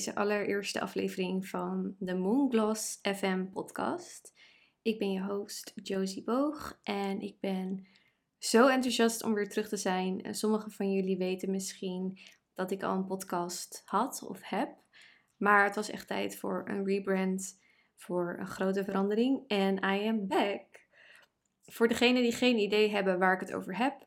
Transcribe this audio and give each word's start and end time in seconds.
deze 0.00 0.14
allereerste 0.14 0.80
aflevering 0.80 1.48
van 1.48 1.94
de 1.98 2.14
Moongloss 2.14 2.98
FM 3.02 3.44
podcast. 3.44 4.32
Ik 4.82 4.98
ben 4.98 5.12
je 5.12 5.22
host 5.22 5.72
Josie 5.74 6.24
Boog 6.24 6.80
en 6.82 7.20
ik 7.20 7.40
ben 7.40 7.86
zo 8.38 8.68
enthousiast 8.68 9.22
om 9.22 9.34
weer 9.34 9.48
terug 9.48 9.68
te 9.68 9.76
zijn. 9.76 10.22
En 10.22 10.34
sommigen 10.34 10.70
van 10.70 10.92
jullie 10.92 11.16
weten 11.16 11.50
misschien 11.50 12.18
dat 12.54 12.70
ik 12.70 12.82
al 12.82 12.94
een 12.94 13.06
podcast 13.06 13.82
had 13.84 14.22
of 14.28 14.40
heb, 14.42 14.76
maar 15.36 15.64
het 15.64 15.74
was 15.74 15.90
echt 15.90 16.06
tijd 16.06 16.38
voor 16.38 16.62
een 16.68 16.84
rebrand, 16.84 17.60
voor 17.96 18.36
een 18.38 18.48
grote 18.48 18.84
verandering 18.84 19.44
en 19.48 19.76
I 19.76 20.08
am 20.08 20.26
back. 20.26 20.66
Voor 21.64 21.88
degenen 21.88 22.22
die 22.22 22.32
geen 22.32 22.58
idee 22.58 22.90
hebben 22.90 23.18
waar 23.18 23.34
ik 23.34 23.40
het 23.40 23.52
over 23.52 23.76
heb, 23.76 24.06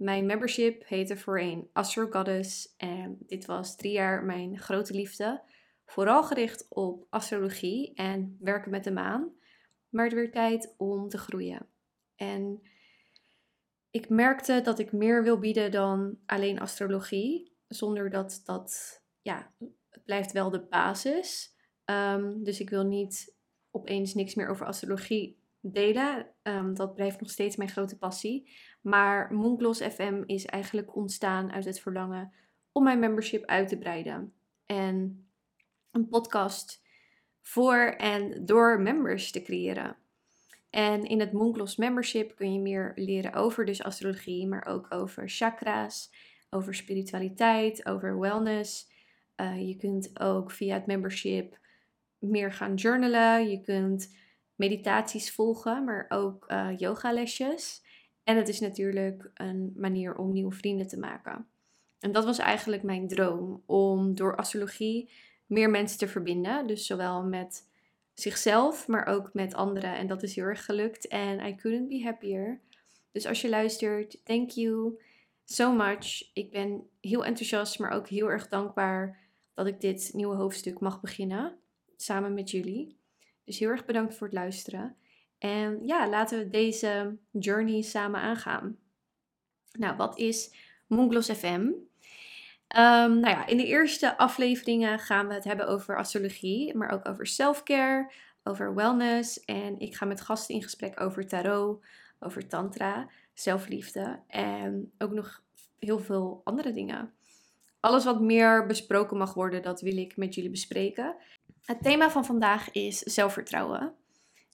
mijn 0.00 0.26
membership 0.26 0.86
heette 0.86 1.16
voorheen 1.16 1.68
Astro 1.72 2.06
Goddess 2.10 2.74
en 2.76 3.18
dit 3.26 3.46
was 3.46 3.76
drie 3.76 3.92
jaar 3.92 4.24
mijn 4.24 4.58
grote 4.58 4.94
liefde. 4.94 5.42
Vooral 5.84 6.22
gericht 6.24 6.66
op 6.68 7.06
astrologie 7.10 7.94
en 7.94 8.36
werken 8.40 8.70
met 8.70 8.84
de 8.84 8.90
maan. 8.90 9.32
Maar 9.88 10.04
het 10.04 10.14
werd 10.14 10.32
tijd 10.32 10.74
om 10.76 11.08
te 11.08 11.18
groeien. 11.18 11.66
En 12.16 12.62
ik 13.90 14.08
merkte 14.08 14.60
dat 14.60 14.78
ik 14.78 14.92
meer 14.92 15.22
wil 15.22 15.38
bieden 15.38 15.70
dan 15.70 16.18
alleen 16.26 16.60
astrologie. 16.60 17.52
Zonder 17.68 18.10
dat 18.10 18.40
dat, 18.44 19.02
ja, 19.22 19.52
het 19.90 20.04
blijft 20.04 20.32
wel 20.32 20.50
de 20.50 20.60
basis. 20.60 21.56
Um, 21.84 22.44
dus 22.44 22.60
ik 22.60 22.70
wil 22.70 22.84
niet 22.84 23.34
opeens 23.70 24.14
niks 24.14 24.34
meer 24.34 24.48
over 24.48 24.66
astrologie 24.66 25.38
delen. 25.60 26.26
Um, 26.42 26.74
dat 26.74 26.94
blijft 26.94 27.20
nog 27.20 27.30
steeds 27.30 27.56
mijn 27.56 27.70
grote 27.70 27.98
passie. 27.98 28.50
Maar 28.80 29.34
Mooncloss 29.34 29.80
FM 29.80 30.22
is 30.26 30.46
eigenlijk 30.46 30.96
ontstaan 30.96 31.52
uit 31.52 31.64
het 31.64 31.80
verlangen 31.80 32.32
om 32.72 32.84
mijn 32.84 32.98
membership 32.98 33.44
uit 33.44 33.68
te 33.68 33.78
breiden. 33.78 34.32
En 34.66 35.26
een 35.90 36.08
podcast 36.08 36.82
voor 37.40 37.94
en 37.96 38.46
door 38.46 38.80
members 38.80 39.30
te 39.30 39.42
creëren. 39.42 39.96
En 40.70 41.04
in 41.04 41.20
het 41.20 41.32
Mooncloss 41.32 41.76
membership 41.76 42.36
kun 42.36 42.52
je 42.52 42.60
meer 42.60 42.92
leren 42.94 43.32
over 43.32 43.64
dus 43.64 43.82
astrologie, 43.82 44.46
maar 44.46 44.66
ook 44.66 44.86
over 44.94 45.28
chakra's, 45.28 46.12
over 46.50 46.74
spiritualiteit, 46.74 47.86
over 47.86 48.20
wellness. 48.20 48.88
Uh, 49.36 49.68
je 49.68 49.76
kunt 49.76 50.20
ook 50.20 50.50
via 50.50 50.74
het 50.74 50.86
membership 50.86 51.58
meer 52.18 52.52
gaan 52.52 52.74
journalen. 52.74 53.50
Je 53.50 53.60
kunt 53.60 54.16
meditaties 54.54 55.32
volgen, 55.32 55.84
maar 55.84 56.06
ook 56.08 56.44
uh, 56.48 56.68
yogalesjes. 56.76 57.82
En 58.24 58.36
het 58.36 58.48
is 58.48 58.60
natuurlijk 58.60 59.30
een 59.34 59.72
manier 59.76 60.16
om 60.16 60.32
nieuwe 60.32 60.52
vrienden 60.52 60.86
te 60.86 60.98
maken. 60.98 61.46
En 62.00 62.12
dat 62.12 62.24
was 62.24 62.38
eigenlijk 62.38 62.82
mijn 62.82 63.08
droom, 63.08 63.62
om 63.66 64.14
door 64.14 64.36
astrologie 64.36 65.10
meer 65.46 65.70
mensen 65.70 65.98
te 65.98 66.08
verbinden. 66.08 66.66
Dus 66.66 66.86
zowel 66.86 67.24
met 67.24 67.68
zichzelf, 68.14 68.88
maar 68.88 69.06
ook 69.06 69.30
met 69.32 69.54
anderen. 69.54 69.96
En 69.96 70.06
dat 70.06 70.22
is 70.22 70.34
heel 70.34 70.44
erg 70.44 70.64
gelukt. 70.64 71.08
En 71.08 71.46
I 71.46 71.54
couldn't 71.54 71.88
be 71.88 72.02
happier. 72.02 72.60
Dus 73.12 73.26
als 73.26 73.40
je 73.40 73.48
luistert, 73.48 74.20
thank 74.24 74.50
you 74.50 74.98
so 75.44 75.72
much. 75.72 76.30
Ik 76.32 76.50
ben 76.50 76.88
heel 77.00 77.24
enthousiast, 77.24 77.78
maar 77.78 77.90
ook 77.90 78.08
heel 78.08 78.30
erg 78.30 78.48
dankbaar 78.48 79.18
dat 79.54 79.66
ik 79.66 79.80
dit 79.80 80.10
nieuwe 80.12 80.36
hoofdstuk 80.36 80.80
mag 80.80 81.00
beginnen. 81.00 81.56
Samen 81.96 82.34
met 82.34 82.50
jullie. 82.50 82.96
Dus 83.44 83.58
heel 83.58 83.68
erg 83.68 83.84
bedankt 83.84 84.14
voor 84.14 84.26
het 84.26 84.36
luisteren. 84.36 84.96
En 85.40 85.80
ja, 85.86 86.08
laten 86.08 86.38
we 86.38 86.48
deze 86.48 87.16
journey 87.30 87.82
samen 87.82 88.20
aangaan. 88.20 88.76
Nou, 89.72 89.96
wat 89.96 90.18
is 90.18 90.54
Moongloss 90.86 91.30
FM? 91.30 91.70
Ehm, 92.66 93.20
nou 93.20 93.28
ja, 93.28 93.46
in 93.46 93.56
de 93.56 93.66
eerste 93.66 94.18
afleveringen 94.18 94.98
gaan 94.98 95.28
we 95.28 95.34
het 95.34 95.44
hebben 95.44 95.68
over 95.68 95.96
astrologie, 95.96 96.76
maar 96.76 96.90
ook 96.90 97.08
over 97.08 97.26
self-care, 97.26 98.12
over 98.44 98.74
wellness. 98.74 99.44
En 99.44 99.78
ik 99.78 99.96
ga 99.96 100.06
met 100.06 100.20
gasten 100.20 100.54
in 100.54 100.62
gesprek 100.62 101.00
over 101.00 101.26
tarot, 101.26 101.84
over 102.18 102.46
tantra, 102.46 103.08
zelfliefde 103.34 104.20
en 104.26 104.92
ook 104.98 105.12
nog 105.12 105.42
heel 105.78 105.98
veel 105.98 106.40
andere 106.44 106.72
dingen. 106.72 107.12
Alles 107.80 108.04
wat 108.04 108.20
meer 108.20 108.66
besproken 108.66 109.16
mag 109.16 109.34
worden, 109.34 109.62
dat 109.62 109.80
wil 109.80 109.96
ik 109.96 110.16
met 110.16 110.34
jullie 110.34 110.50
bespreken. 110.50 111.16
Het 111.64 111.82
thema 111.82 112.10
van 112.10 112.24
vandaag 112.24 112.70
is 112.70 112.98
zelfvertrouwen. 112.98 113.94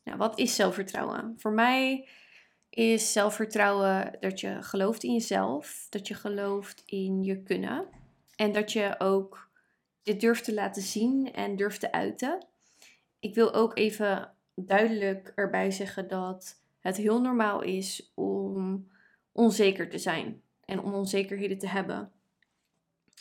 Nou, 0.06 0.18
wat 0.18 0.38
is 0.38 0.54
zelfvertrouwen? 0.54 1.34
Voor 1.36 1.52
mij 1.52 2.08
is 2.70 3.12
zelfvertrouwen 3.12 4.16
dat 4.20 4.40
je 4.40 4.62
gelooft 4.62 5.02
in 5.02 5.12
jezelf, 5.12 5.86
dat 5.90 6.08
je 6.08 6.14
gelooft 6.14 6.82
in 6.84 7.22
je 7.22 7.42
kunnen 7.42 7.88
en 8.36 8.52
dat 8.52 8.72
je 8.72 8.94
ook 8.98 9.50
dit 10.02 10.20
durft 10.20 10.44
te 10.44 10.54
laten 10.54 10.82
zien 10.82 11.32
en 11.32 11.56
durft 11.56 11.80
te 11.80 11.92
uiten. 11.92 12.46
Ik 13.20 13.34
wil 13.34 13.54
ook 13.54 13.76
even 13.76 14.32
duidelijk 14.54 15.32
erbij 15.34 15.70
zeggen 15.70 16.08
dat 16.08 16.62
het 16.80 16.96
heel 16.96 17.20
normaal 17.20 17.62
is 17.62 18.12
om 18.14 18.88
onzeker 19.32 19.88
te 19.88 19.98
zijn 19.98 20.42
en 20.64 20.80
om 20.80 20.94
onzekerheden 20.94 21.58
te 21.58 21.68
hebben. 21.68 22.12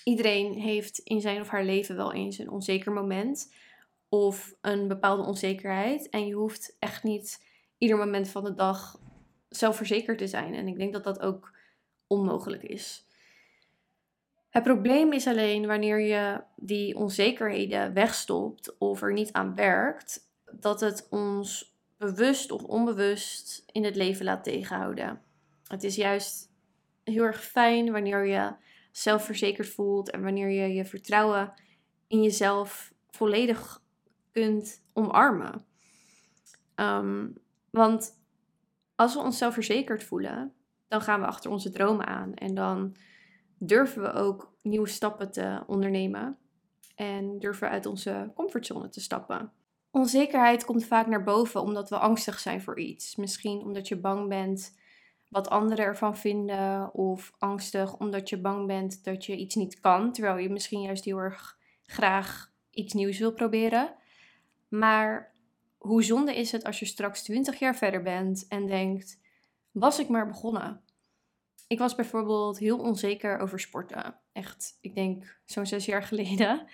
Iedereen 0.04 0.54
heeft 0.54 0.98
in 0.98 1.22
zijn 1.22 1.42
of 1.42 1.48
haar 1.48 1.66
leven 1.66 1.96
wel 1.96 2.14
eens 2.14 2.38
een 2.38 2.50
onzeker 2.50 2.92
moment 2.92 3.54
of 4.16 4.56
een 4.62 4.88
bepaalde 4.88 5.24
onzekerheid. 5.24 6.10
En 6.10 6.28
je 6.28 6.34
hoeft 6.34 6.76
echt 6.80 7.04
niet 7.04 7.46
ieder 7.78 7.98
moment 7.98 8.30
van 8.30 8.44
de 8.44 8.54
dag 8.54 9.00
zelfverzekerd 9.50 10.18
te 10.18 10.28
zijn. 10.28 10.54
En 10.54 10.68
ik 10.68 10.78
denk 10.78 10.94
dat 10.94 11.04
dat 11.04 11.20
ook 11.20 11.52
onmogelijk 12.08 12.64
is. 12.64 13.06
Het 14.50 14.64
probleem 14.64 15.14
is 15.14 15.28
alleen 15.28 15.68
wanneer 15.68 16.00
je 16.00 16.42
die 16.56 16.96
onzekerheden 16.96 17.94
wegstopt 17.94 18.78
of 18.78 19.02
er 19.02 19.14
niet 19.14 19.32
aan 19.32 19.56
werkt, 19.56 20.30
dat 20.52 20.80
het 20.80 21.08
ons 21.10 21.78
bewust 21.98 22.52
of 22.52 22.64
onbewust 22.64 23.64
in 23.72 23.84
het 23.84 23.96
leven 23.96 24.26
laat 24.26 24.44
tegenhouden. 24.44 25.22
Het 25.68 25.84
is 25.84 25.96
juist 25.96 26.50
heel 27.04 27.24
erg 27.24 27.44
fijn 27.44 27.92
wanneer 27.92 28.26
je 28.26 28.54
zelfverzekerd 28.92 29.70
voelt 29.70 30.10
en 30.10 30.24
wanneer 30.24 30.50
je 30.50 30.74
je 30.74 30.86
vertrouwen 30.86 31.54
in 32.08 32.22
jezelf 32.22 32.94
volledig 33.10 33.84
kunt 34.36 34.84
omarmen. 34.94 35.66
Ehm, 36.76 37.28
want 37.70 38.20
als 38.96 39.14
we 39.14 39.20
ons 39.20 39.38
zelfverzekerd 39.38 40.04
voelen, 40.04 40.54
dan 40.88 41.02
gaan 41.02 41.20
we 41.20 41.26
achter 41.26 41.52
onze 41.52 41.70
dromen 41.70 42.06
aan. 42.06 42.34
En 42.34 42.56
dan 42.56 42.96
durven 43.58 44.02
we 44.02 44.12
ook 44.12 44.54
nieuwe 44.62 44.88
stappen 44.88 45.32
te 45.32 45.64
ondernemen. 45.68 46.38
En 46.96 47.40
durven 47.40 47.68
we 47.68 47.74
uit 47.74 47.86
onze 47.86 48.32
comfortzone 48.36 48.90
te 48.90 49.02
stappen. 49.02 49.52
Onzekerheid 49.92 50.66
komt 50.66 50.86
vaak 50.86 51.08
naar 51.08 51.24
boven 51.24 51.62
omdat 51.62 51.90
we 51.90 51.98
angstig 51.98 52.40
zijn 52.40 52.62
voor 52.62 52.80
iets. 52.80 53.16
Misschien 53.16 53.60
omdat 53.60 53.88
je 53.88 53.98
bang 53.98 54.30
bent 54.30 54.78
wat 55.30 55.50
anderen 55.50 55.86
ervan 55.86 56.18
vinden. 56.18 56.94
Of 56.94 57.34
angstig 57.38 57.98
omdat 57.98 58.30
je 58.30 58.42
bang 58.42 58.68
bent 58.68 59.04
dat 59.04 59.26
je 59.26 59.36
iets 59.36 59.56
niet 59.56 59.80
kan. 59.80 60.12
Terwijl 60.12 60.38
je 60.38 60.50
misschien 60.50 60.82
juist 60.82 61.06
heel 61.06 61.18
erg 61.18 61.58
graag 61.86 62.52
iets 62.70 62.94
nieuws 62.94 63.20
wil 63.20 63.34
proberen. 63.34 63.96
Maar 64.80 65.34
hoe 65.78 66.04
zonde 66.04 66.36
is 66.36 66.52
het 66.52 66.64
als 66.64 66.80
je 66.80 66.86
straks 66.86 67.24
20 67.24 67.60
jaar 67.60 67.76
verder 67.76 68.02
bent 68.02 68.48
en 68.48 68.68
denkt: 68.68 69.20
was 69.72 70.00
ik 70.00 70.10
maar 70.10 70.28
begonnen? 70.28 70.82
Ik 71.68 71.80
was 71.80 71.96
bijvoorbeeld 71.96 72.58
heel 72.58 72.80
onzeker 72.80 73.38
over 73.38 73.60
sporten. 73.60 74.20
Echt, 74.32 74.78
ik 74.82 74.96
denk 74.96 75.40
zo'n 75.46 75.66
zes 75.66 75.86
jaar 75.86 76.04
geleden. 76.14 76.68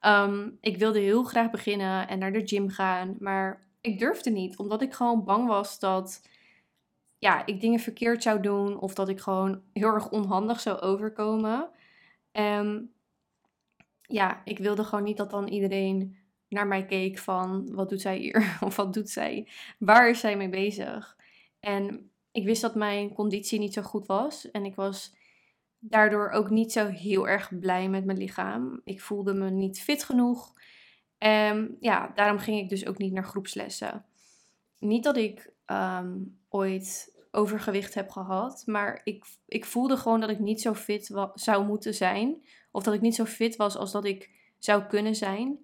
Ehm, 0.00 0.50
ik 0.60 0.76
wilde 0.76 0.98
heel 0.98 1.22
graag 1.22 1.50
beginnen 1.50 2.08
en 2.08 2.18
naar 2.18 2.32
de 2.32 2.46
gym 2.46 2.68
gaan, 2.68 3.16
maar 3.18 3.66
ik 3.80 3.98
durfde 3.98 4.30
niet, 4.30 4.56
omdat 4.56 4.82
ik 4.82 4.92
gewoon 4.92 5.24
bang 5.24 5.48
was 5.48 5.78
dat 5.78 6.28
ja, 7.18 7.46
ik 7.46 7.60
dingen 7.60 7.80
verkeerd 7.80 8.22
zou 8.22 8.40
doen 8.40 8.78
of 8.78 8.94
dat 8.94 9.08
ik 9.08 9.20
gewoon 9.20 9.62
heel 9.72 9.94
erg 9.94 10.10
onhandig 10.10 10.60
zou 10.60 10.80
overkomen. 10.80 11.70
En 12.32 12.92
ja, 14.02 14.42
ik 14.44 14.58
wilde 14.58 14.84
gewoon 14.84 15.04
niet 15.04 15.16
dat 15.16 15.30
dan 15.30 15.48
iedereen 15.48 16.21
naar 16.52 16.66
mij 16.66 16.84
keek 16.84 17.18
van 17.18 17.74
wat 17.74 17.88
doet 17.88 18.00
zij 18.00 18.16
hier 18.16 18.56
of 18.60 18.76
wat 18.76 18.94
doet 18.94 19.10
zij, 19.10 19.48
waar 19.78 20.10
is 20.10 20.20
zij 20.20 20.36
mee 20.36 20.48
bezig. 20.48 21.16
En 21.60 22.10
ik 22.32 22.44
wist 22.44 22.62
dat 22.62 22.74
mijn 22.74 23.14
conditie 23.14 23.58
niet 23.58 23.72
zo 23.72 23.82
goed 23.82 24.06
was 24.06 24.50
en 24.50 24.64
ik 24.64 24.74
was 24.74 25.14
daardoor 25.78 26.30
ook 26.30 26.50
niet 26.50 26.72
zo 26.72 26.86
heel 26.86 27.28
erg 27.28 27.58
blij 27.58 27.88
met 27.88 28.04
mijn 28.04 28.18
lichaam. 28.18 28.80
Ik 28.84 29.00
voelde 29.00 29.34
me 29.34 29.50
niet 29.50 29.80
fit 29.80 30.04
genoeg. 30.04 30.52
En 31.18 31.76
ja, 31.80 32.12
daarom 32.14 32.38
ging 32.38 32.60
ik 32.60 32.68
dus 32.68 32.86
ook 32.86 32.98
niet 32.98 33.12
naar 33.12 33.24
groepslessen. 33.24 34.04
Niet 34.78 35.04
dat 35.04 35.16
ik 35.16 35.52
ehm, 35.64 36.18
ooit 36.48 37.16
overgewicht 37.30 37.94
heb 37.94 38.10
gehad, 38.10 38.62
maar 38.66 39.00
ik, 39.04 39.24
ik 39.46 39.64
voelde 39.64 39.96
gewoon 39.96 40.20
dat 40.20 40.30
ik 40.30 40.38
niet 40.38 40.60
zo 40.60 40.74
fit 40.74 41.10
zou 41.34 41.66
moeten 41.66 41.94
zijn. 41.94 42.44
Of 42.70 42.82
dat 42.82 42.94
ik 42.94 43.00
niet 43.00 43.14
zo 43.14 43.24
fit 43.24 43.56
was 43.56 43.76
als 43.76 43.92
dat 43.92 44.04
ik 44.04 44.30
zou 44.58 44.82
kunnen 44.82 45.14
zijn. 45.14 45.58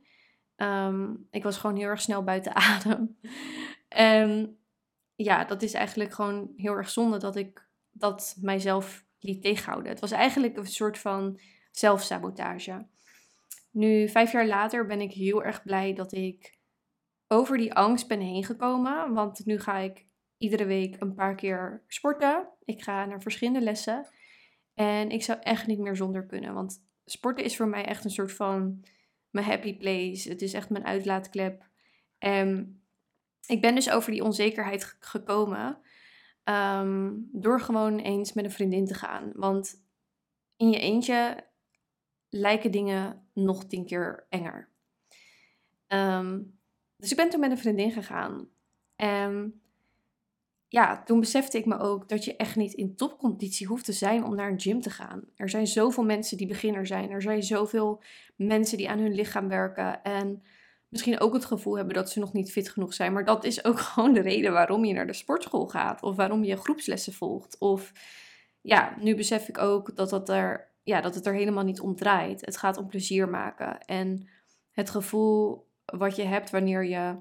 Ehm, 0.58 1.14
ik 1.30 1.42
was 1.42 1.56
gewoon 1.56 1.76
heel 1.76 1.88
erg 1.88 2.00
snel 2.00 2.24
buiten 2.24 2.54
adem. 2.74 3.18
En 3.88 4.58
ja, 5.14 5.44
dat 5.44 5.62
is 5.62 5.72
eigenlijk 5.72 6.12
gewoon 6.12 6.52
heel 6.56 6.72
erg 6.72 6.90
zonde 6.90 7.18
dat 7.18 7.36
ik 7.36 7.68
dat 7.90 8.36
mijzelf 8.40 9.04
liet 9.18 9.42
tegenhouden. 9.42 9.90
Het 9.90 10.00
was 10.00 10.10
eigenlijk 10.10 10.56
een 10.56 10.66
soort 10.66 10.98
van 10.98 11.40
zelfsabotage. 11.70 12.86
Nu, 13.70 14.08
vijf 14.08 14.32
jaar 14.32 14.46
later, 14.46 14.86
ben 14.86 15.00
ik 15.00 15.12
heel 15.12 15.44
erg 15.44 15.62
blij 15.62 15.94
dat 15.94 16.12
ik 16.12 16.58
over 17.28 17.56
die 17.56 17.74
angst 17.74 18.08
ben 18.08 18.20
heen 18.20 18.44
gekomen. 18.44 19.14
Want 19.14 19.46
nu 19.46 19.60
ga 19.60 19.76
ik 19.76 20.06
iedere 20.38 20.64
week 20.64 21.00
een 21.00 21.14
paar 21.14 21.34
keer 21.34 21.84
sporten. 21.86 22.48
Ik 22.64 22.82
ga 22.82 23.04
naar 23.04 23.22
verschillende 23.22 23.60
lessen. 23.60 24.08
En 24.74 25.10
ik 25.10 25.22
zou 25.22 25.38
echt 25.42 25.66
niet 25.66 25.78
meer 25.78 25.96
zonder 25.96 26.26
kunnen. 26.26 26.54
Want 26.54 26.84
sporten 27.04 27.44
is 27.44 27.56
voor 27.56 27.68
mij 27.68 27.84
echt 27.84 28.04
een 28.04 28.10
soort 28.10 28.32
van 28.32 28.84
mijn 29.38 29.50
happy 29.50 29.76
place. 29.76 30.28
Het 30.28 30.42
is 30.42 30.52
echt 30.52 30.70
mijn 30.70 30.84
uitlaatklep. 30.84 31.68
En 32.18 32.80
ik 33.46 33.60
ben 33.60 33.74
dus 33.74 33.90
over 33.90 34.12
die 34.12 34.24
onzekerheid 34.24 34.96
gekomen. 35.00 35.80
Ehm, 36.44 37.12
door 37.32 37.60
gewoon 37.60 37.98
eens 37.98 38.32
met 38.32 38.44
een 38.44 38.50
vriendin 38.50 38.86
te 38.86 38.94
gaan. 38.94 39.32
Want 39.34 39.86
in 40.56 40.70
je 40.70 40.78
eentje 40.78 41.46
lijken 42.28 42.70
dingen 42.70 43.28
nog 43.32 43.64
tien 43.64 43.86
keer 43.86 44.26
enger. 44.28 44.72
Ehm, 45.86 46.42
dus 46.96 47.10
ik 47.10 47.16
ben 47.16 47.30
toen 47.30 47.40
met 47.40 47.50
een 47.50 47.58
vriendin 47.58 47.90
gegaan. 47.90 48.48
En 48.96 49.62
ja, 50.68 51.02
toen 51.02 51.20
besefte 51.20 51.58
ik 51.58 51.66
me 51.66 51.78
ook 51.78 52.08
dat 52.08 52.24
je 52.24 52.36
echt 52.36 52.56
niet 52.56 52.72
in 52.72 52.96
topconditie 52.96 53.66
hoeft 53.66 53.84
te 53.84 53.92
zijn 53.92 54.24
om 54.24 54.34
naar 54.34 54.50
een 54.50 54.60
gym 54.60 54.80
te 54.80 54.90
gaan. 54.90 55.22
Er 55.36 55.48
zijn 55.48 55.66
zoveel 55.66 56.04
mensen 56.04 56.36
die 56.36 56.46
beginner 56.46 56.86
zijn. 56.86 57.10
Er 57.10 57.22
zijn 57.22 57.42
zoveel 57.42 58.02
mensen 58.36 58.78
die 58.78 58.88
aan 58.88 58.98
hun 58.98 59.14
lichaam 59.14 59.48
werken. 59.48 60.02
En 60.02 60.42
misschien 60.88 61.20
ook 61.20 61.32
het 61.32 61.44
gevoel 61.44 61.76
hebben 61.76 61.94
dat 61.94 62.10
ze 62.10 62.18
nog 62.18 62.32
niet 62.32 62.52
fit 62.52 62.68
genoeg 62.68 62.94
zijn. 62.94 63.12
Maar 63.12 63.24
dat 63.24 63.44
is 63.44 63.64
ook 63.64 63.78
gewoon 63.88 64.12
de 64.12 64.20
reden 64.20 64.52
waarom 64.52 64.84
je 64.84 64.94
naar 64.94 65.06
de 65.06 65.12
sportschool 65.12 65.66
gaat. 65.66 66.02
Of 66.02 66.16
waarom 66.16 66.44
je 66.44 66.56
groepslessen 66.56 67.12
volgt. 67.12 67.58
Of 67.58 67.92
ja, 68.60 68.96
nu 69.00 69.14
besef 69.14 69.48
ik 69.48 69.58
ook 69.58 69.96
dat, 69.96 70.10
dat, 70.10 70.28
er, 70.28 70.72
ja, 70.82 71.00
dat 71.00 71.14
het 71.14 71.26
er 71.26 71.34
helemaal 71.34 71.64
niet 71.64 71.80
om 71.80 71.96
draait. 71.96 72.46
Het 72.46 72.56
gaat 72.56 72.76
om 72.76 72.86
plezier 72.86 73.28
maken. 73.28 73.80
En 73.80 74.28
het 74.70 74.90
gevoel 74.90 75.66
wat 75.84 76.16
je 76.16 76.24
hebt 76.24 76.50
wanneer 76.50 76.84
je 76.84 77.16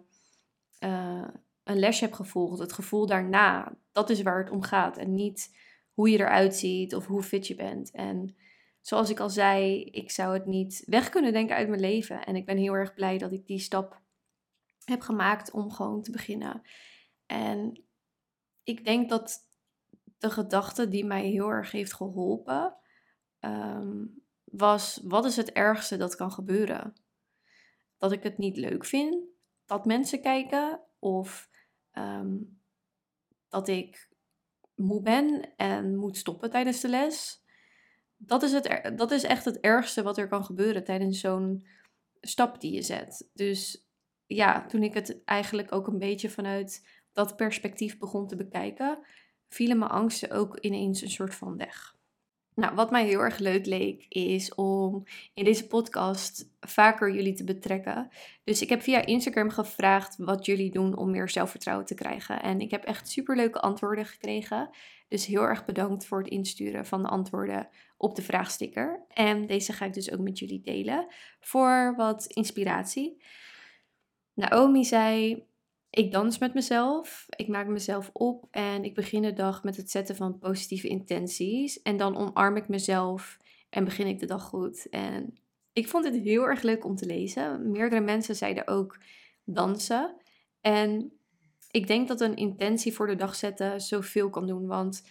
uh, 0.79 1.27
een 1.67 1.79
lesje 1.79 2.03
hebt 2.03 2.15
gevolgd. 2.15 2.59
Het 2.59 2.73
gevoel 2.73 3.05
daarna. 3.05 3.77
Dat 3.91 4.09
is 4.09 4.21
waar 4.21 4.39
het 4.39 4.49
om 4.49 4.61
gaat. 4.61 4.97
En 4.97 5.13
niet 5.13 5.55
hoe 5.93 6.09
je 6.09 6.19
eruit 6.19 6.55
ziet 6.55 6.95
of 6.95 7.05
hoe 7.05 7.23
fit 7.23 7.47
je 7.47 7.55
bent. 7.55 7.91
En 7.91 8.35
zoals 8.81 9.09
ik 9.09 9.19
al 9.19 9.29
zei, 9.29 9.83
ik 9.83 10.11
zou 10.11 10.33
het 10.33 10.45
niet 10.45 10.83
weg 10.85 11.09
kunnen 11.09 11.33
denken 11.33 11.55
uit 11.55 11.67
mijn 11.67 11.81
leven. 11.81 12.25
En 12.25 12.35
ik 12.35 12.45
ben 12.45 12.57
heel 12.57 12.73
erg 12.73 12.93
blij 12.93 13.17
dat 13.17 13.31
ik 13.31 13.47
die 13.47 13.59
stap 13.59 14.01
heb 14.83 15.01
gemaakt 15.01 15.51
om 15.51 15.71
gewoon 15.71 16.01
te 16.01 16.11
beginnen. 16.11 16.61
En 17.25 17.83
ik 18.63 18.85
denk 18.85 19.09
dat 19.09 19.47
de 20.17 20.29
gedachte 20.29 20.87
die 20.87 21.05
mij 21.05 21.25
heel 21.25 21.49
erg 21.49 21.71
heeft 21.71 21.93
geholpen, 21.93 22.75
ehm, 23.39 24.05
was: 24.43 24.99
wat 25.03 25.25
is 25.25 25.35
het 25.35 25.51
ergste 25.51 25.97
dat 25.97 26.15
kan 26.15 26.31
gebeuren? 26.31 26.95
Dat 27.97 28.11
ik 28.11 28.23
het 28.23 28.37
niet 28.37 28.57
leuk 28.57 28.85
vind, 28.85 29.17
dat 29.65 29.85
mensen 29.85 30.21
kijken, 30.21 30.81
of 30.99 31.49
ehm, 31.97 32.35
dat 33.49 33.67
ik 33.67 34.09
moe 34.75 35.01
ben 35.01 35.55
en 35.55 35.95
moet 35.95 36.17
stoppen 36.17 36.49
tijdens 36.49 36.81
de 36.81 36.89
les 36.89 37.45
dat 38.17 38.44
is, 38.44 38.51
het, 38.51 38.94
dat 38.95 39.11
is 39.11 39.23
echt 39.23 39.45
het 39.45 39.59
ergste 39.59 40.03
wat 40.03 40.17
er 40.17 40.27
kan 40.27 40.45
gebeuren 40.45 40.83
tijdens 40.83 41.19
zo'n 41.19 41.67
stap 42.21 42.61
die 42.61 42.73
je 42.73 42.81
zet. 42.81 43.29
Dus 43.33 43.88
ja, 44.25 44.65
toen 44.65 44.83
ik 44.83 44.94
het 44.94 45.21
eigenlijk 45.25 45.71
ook 45.71 45.88
een 45.88 45.97
beetje 45.97 46.29
vanuit 46.29 46.88
dat 47.13 47.35
perspectief 47.35 47.97
begon 47.97 48.27
te 48.27 48.35
bekijken, 48.35 49.00
vielen 49.50 49.77
mijn 49.77 49.91
angsten 49.91 50.31
ook 50.31 50.59
ineens 50.59 51.01
een 51.01 51.09
soort 51.09 51.35
van 51.35 51.57
weg. 51.57 51.96
Nou, 52.57 52.75
wat 52.75 52.92
mij 52.92 53.06
heel 53.06 53.19
erg 53.19 53.38
leuk 53.38 53.65
leek, 53.65 54.06
is 54.09 54.56
om 54.56 55.04
in 55.33 55.44
deze 55.44 55.68
podcast 55.68 56.50
vaker 56.59 57.13
jullie 57.13 57.33
te 57.33 57.44
betrekken. 57.44 58.09
Dus 58.44 58.62
ik 58.62 58.69
heb 58.69 58.81
via 58.81 59.06
Instagram 59.06 59.50
gevraagd 59.50 60.15
wat 60.18 60.45
jullie 60.45 60.71
doen 60.71 60.95
om 60.95 61.12
meer 61.12 61.30
zelfvertrouwen 61.30 61.86
te 61.86 61.95
krijgen. 61.95 62.42
En 62.42 62.59
ik 62.59 62.71
heb 62.71 62.83
echt 62.83 63.09
superleuke 63.09 63.59
antwoorden 63.59 64.06
gekregen. 64.06 64.69
Dus 65.07 65.25
heel 65.25 65.42
erg 65.42 65.65
bedankt 65.65 66.06
voor 66.06 66.19
het 66.19 66.27
insturen 66.27 66.86
van 66.86 67.01
de 67.01 67.07
antwoorden 67.07 67.68
op 67.98 68.15
de 68.15 68.21
vraagsticker. 68.21 69.06
En 69.10 69.48
deze 69.48 69.74
ga 69.74 69.86
ik 69.86 69.94
dus 69.94 70.12
ook 70.12 70.19
met 70.19 70.39
jullie 70.39 70.62
delen 70.62 71.07
voor 71.39 71.94
wat 71.95 72.25
inspiratie. 72.25 73.21
Naomi 74.33 74.86
zei: 74.86 75.44
Ik 75.97 76.11
dans 76.11 76.38
met 76.38 76.53
mezelf, 76.53 77.25
ik 77.35 77.47
maak 77.47 77.67
mezelf 77.67 78.09
op 78.13 78.47
en 78.51 78.83
ik 78.83 78.95
begin 78.95 79.21
de 79.21 79.33
dag 79.33 79.63
met 79.63 79.77
het 79.77 79.91
zetten 79.91 80.15
van 80.15 80.38
positieve 80.38 80.88
intenties. 80.88 81.81
En 81.81 81.97
dan 81.97 82.17
omarm 82.17 82.55
ik 82.55 82.67
mezelf 82.67 83.38
en 83.69 83.83
begin 83.83 84.07
ik 84.07 84.19
de 84.19 84.25
dag 84.25 84.44
goed. 84.44 84.89
En 84.89 85.38
ik 85.73 85.88
vond 85.88 86.05
het 86.05 86.13
heel 86.13 86.44
erg 86.44 86.61
leuk 86.61 86.85
om 86.85 86.95
te 86.95 87.05
lezen. 87.05 87.71
Meerdere 87.71 88.01
mensen 88.01 88.35
zeiden 88.35 88.67
ook 88.67 88.97
dansen. 89.44 90.15
En 90.61 91.13
ik 91.71 91.88
denk 91.88 92.07
dat 92.07 92.21
een 92.21 92.35
intentie 92.35 92.93
voor 92.93 93.07
de 93.07 93.15
dag 93.15 93.35
zetten 93.35 93.81
zoveel 93.81 94.29
kan 94.29 94.47
doen. 94.47 94.67
Want 94.67 95.03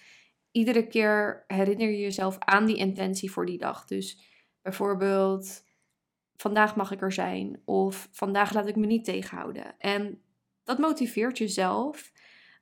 iedere 0.50 0.86
keer 0.86 1.44
herinner 1.46 1.88
je 1.88 2.00
jezelf 2.00 2.36
aan 2.38 2.66
die 2.66 2.76
intentie 2.76 3.30
voor 3.30 3.46
die 3.46 3.58
dag. 3.58 3.84
Dus 3.84 4.18
bijvoorbeeld, 4.62 5.64
vandaag 6.36 6.76
mag 6.76 6.90
ik 6.90 7.02
er 7.02 7.12
zijn. 7.12 7.60
Of 7.64 8.08
vandaag 8.12 8.54
laat 8.54 8.68
ik 8.68 8.76
me 8.76 8.86
niet 8.86 9.04
tegenhouden. 9.04 9.74
En 9.78 10.20
dat 10.66 10.78
motiveert 10.78 11.38
jezelf. 11.38 12.12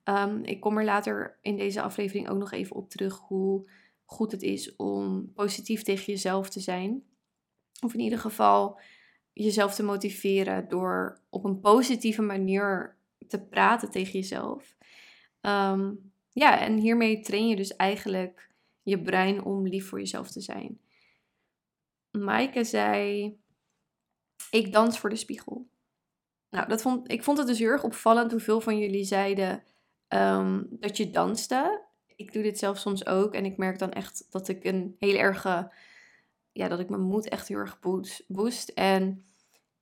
Um, 0.05 0.45
ik 0.45 0.61
kom 0.61 0.79
er 0.79 0.85
later 0.85 1.39
in 1.41 1.57
deze 1.57 1.83
aflevering 1.83 2.29
ook 2.29 2.39
nog 2.39 2.53
even 2.53 2.77
op 2.77 2.91
terug 2.91 3.19
hoe 3.19 3.71
goed 4.05 4.33
het 4.33 4.43
is 4.43 4.77
om 4.77 5.33
positief 5.35 5.83
tegen 5.83 6.05
jezelf 6.05 6.51
te 6.51 6.61
zijn. 6.61 7.03
Of 7.81 7.95
in 7.95 8.01
ieder 8.01 8.19
geval 8.19 8.81
jezelf 9.33 9.75
te 9.75 9.83
motiveren 9.83 10.69
door 10.69 11.21
op 11.31 11.45
een 11.45 11.61
positieve 11.61 12.23
manier 12.23 12.97
te 13.29 13.41
praten 13.41 13.91
tegen 13.91 14.13
jezelf. 14.13 14.77
Ehm, 15.41 15.93
ja, 16.33 16.61
en 16.61 16.77
hiermee 16.77 17.21
train 17.21 17.49
je 17.49 17.57
dus 17.57 17.77
eigenlijk 17.77 18.51
je 18.83 19.03
brein 19.03 19.45
om 19.45 19.67
lief 19.67 19.89
voor 19.89 19.99
jezelf 19.99 20.31
te 20.31 20.41
zijn. 20.41 20.81
Maaike 22.11 22.65
zei: 22.65 23.37
Ik 24.51 24.73
dans 24.73 24.99
voor 24.99 25.11
de 25.11 25.17
spiegel. 25.17 25.67
Nou, 26.55 26.69
dat 26.69 26.83
vond, 26.83 27.11
ik 27.11 27.23
vond 27.23 27.39
het 27.39 27.47
dus 27.47 27.59
heel 27.59 27.69
erg 27.69 27.85
opvallend 27.85 28.31
hoeveel 28.31 28.61
van 28.61 28.79
jullie 28.79 29.05
zeiden 29.05 29.63
ehm, 30.09 30.63
dat 30.71 30.97
je 30.97 31.11
danste. 31.11 31.83
Ik 32.17 32.33
doe 32.33 32.43
dit 32.43 32.59
zelf 32.59 32.79
soms 32.79 33.07
ook 33.07 33.35
en 33.35 33.45
ik 33.45 33.57
merk 33.57 33.79
dan 33.79 33.93
echt 33.93 34.27
dat 34.31 34.49
ik 34.49 34.65
een 34.65 34.97
heel 34.99 35.17
erge, 35.17 35.73
ja, 36.53 36.69
dat 36.69 36.81
ik 36.81 36.89
mijn 36.89 37.03
moed 37.03 37.29
echt 37.29 37.49
heel 37.49 37.59
erg 37.59 37.81
boost. 38.29 38.69
En 38.69 39.25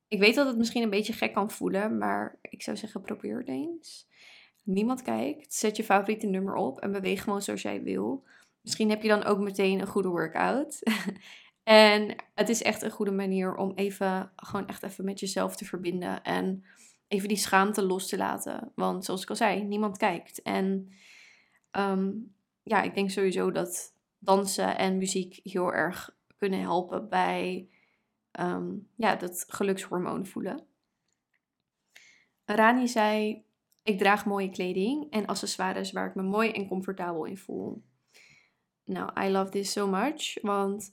ik 0.08 0.18
weet 0.18 0.34
dat 0.34 0.46
het 0.46 0.56
misschien 0.56 0.82
een 0.82 0.90
beetje 0.90 1.12
gek 1.12 1.32
kan 1.32 1.50
voelen, 1.50 1.98
maar 1.98 2.38
ik 2.42 2.62
zou 2.62 2.76
zeggen, 2.76 3.00
probeer 3.00 3.38
het 3.38 3.48
eens. 3.48 4.08
Niemand 4.62 5.02
kijkt. 5.02 5.54
Zet 5.54 5.76
je 5.76 5.84
favoriete 5.84 6.26
nummer 6.26 6.54
op 6.54 6.80
en 6.80 6.92
beweeg 6.92 7.22
gewoon 7.22 7.42
zoals 7.42 7.62
jij 7.62 7.82
wil. 7.82 8.24
Misschien 8.60 8.90
heb 8.90 9.02
je 9.02 9.08
dan 9.08 9.24
ook 9.24 9.38
meteen 9.38 9.80
een 9.80 9.86
goede 9.86 10.08
workout. 10.08 10.78
en 11.62 12.16
het 12.34 12.48
is 12.48 12.62
echt 12.62 12.82
een 12.82 12.90
goede 12.90 13.12
manier 13.12 13.54
om 13.54 13.72
even, 13.74 14.32
gewoon 14.36 14.66
echt 14.66 14.82
even 14.82 15.04
met 15.04 15.20
jezelf 15.20 15.56
te 15.56 15.64
verbinden. 15.64 16.22
En 16.22 16.64
even 17.08 17.28
die 17.28 17.36
schaamte 17.36 17.82
los 17.82 18.08
te 18.08 18.16
laten. 18.16 18.72
Want 18.74 19.04
zoals 19.04 19.22
ik 19.22 19.30
al 19.30 19.36
zei, 19.36 19.62
niemand 19.62 19.96
kijkt. 19.96 20.42
En 20.42 20.92
ehm, 21.70 22.10
ja, 22.62 22.82
ik 22.82 22.94
denk 22.94 23.10
sowieso 23.10 23.50
dat 23.50 23.94
dansen 24.18 24.78
en 24.78 24.98
muziek 24.98 25.40
heel 25.42 25.72
erg 25.72 26.16
kunnen 26.36 26.60
helpen 26.60 27.08
bij 27.08 27.68
um, 28.40 28.88
ja, 28.96 29.16
dat 29.16 29.44
gelukshormoon 29.48 30.26
voelen. 30.26 30.66
Rani 32.44 32.88
zei: 32.88 33.44
Ik 33.82 33.98
draag 33.98 34.24
mooie 34.24 34.50
kleding 34.50 35.10
en 35.10 35.26
accessoires 35.26 35.92
waar 35.92 36.08
ik 36.08 36.14
me 36.14 36.22
mooi 36.22 36.50
en 36.50 36.68
comfortabel 36.68 37.24
in 37.24 37.38
voel. 37.38 37.82
Nou, 38.84 39.24
I 39.24 39.30
love 39.30 39.50
this 39.50 39.72
so 39.72 39.86
much. 39.86 40.42
Want 40.42 40.92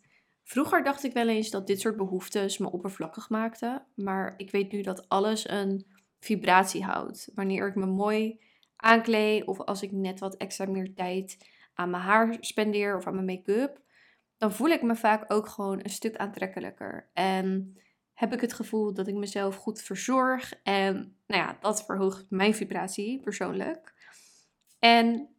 vroeger 0.49 0.83
dacht 0.83 1.03
ik 1.03 1.13
wel 1.13 1.27
eens 1.27 1.49
dat 1.49 1.67
dit 1.67 1.79
soort 1.79 1.97
behoeftes 1.97 2.57
me 2.57 2.71
oppervlakkig 2.71 3.29
maakten. 3.29 3.85
Maar 3.95 4.33
ik 4.37 4.51
weet 4.51 4.71
nu 4.71 4.81
dat 4.81 5.09
alles 5.09 5.49
een 5.49 5.85
vibratie 6.19 6.83
houdt. 6.83 7.29
Wanneer 7.35 7.67
ik 7.67 7.75
me 7.75 7.85
mooi 7.85 8.39
aankleed 8.75 9.45
of 9.45 9.59
als 9.59 9.81
ik 9.81 9.91
net 9.91 10.19
wat 10.19 10.37
extra 10.37 10.65
meer 10.65 10.93
tijd 10.93 11.37
aan 11.73 11.89
mijn 11.89 12.03
haar 12.03 12.37
spendeer 12.39 12.97
of 12.97 13.07
aan 13.07 13.13
mijn 13.13 13.25
make-up, 13.25 13.81
dan 14.37 14.51
voel 14.51 14.67
ik 14.67 14.81
me 14.81 14.95
vaak 14.95 15.33
ook 15.33 15.47
gewoon 15.47 15.79
een 15.83 15.89
stuk 15.89 16.15
aantrekkelijker. 16.15 17.09
En 17.13 17.77
heb 18.13 18.33
ik 18.33 18.41
het 18.41 18.53
gevoel 18.53 18.93
dat 18.93 19.07
ik 19.07 19.15
mezelf 19.15 19.55
goed 19.55 19.81
verzorg. 19.81 20.53
En 20.63 20.93
nou 21.27 21.41
ja, 21.41 21.57
dat 21.59 21.85
verhoogt 21.85 22.25
mijn 22.29 22.53
vibratie 22.53 23.19
persoonlijk. 23.19 23.93
En 24.79 25.29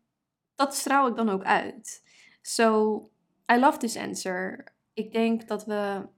dat 0.54 0.74
straal 0.74 1.08
ik 1.08 1.16
dan 1.16 1.28
ook 1.28 1.44
uit. 1.44 2.02
So, 2.42 2.96
I 3.52 3.58
love 3.58 3.78
this 3.78 3.96
answer. 3.96 4.78
Ik 4.94 5.12
denk 5.12 5.48
dat 5.48 5.64
we 5.64 6.08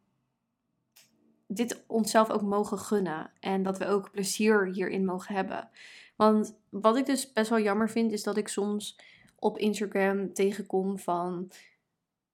dit 1.46 1.84
onszelf 1.86 2.30
ook 2.30 2.42
mogen 2.42 2.78
gunnen. 2.78 3.30
En 3.40 3.62
dat 3.62 3.78
we 3.78 3.86
ook 3.86 4.10
plezier 4.10 4.66
hierin 4.66 5.04
mogen 5.04 5.34
hebben. 5.34 5.68
Want 6.16 6.58
wat 6.68 6.96
ik 6.96 7.06
dus 7.06 7.32
best 7.32 7.50
wel 7.50 7.60
jammer 7.60 7.90
vind, 7.90 8.12
is 8.12 8.22
dat 8.22 8.36
ik 8.36 8.48
soms 8.48 8.98
op 9.36 9.58
Instagram 9.58 10.32
tegenkom 10.32 10.98
van 10.98 11.50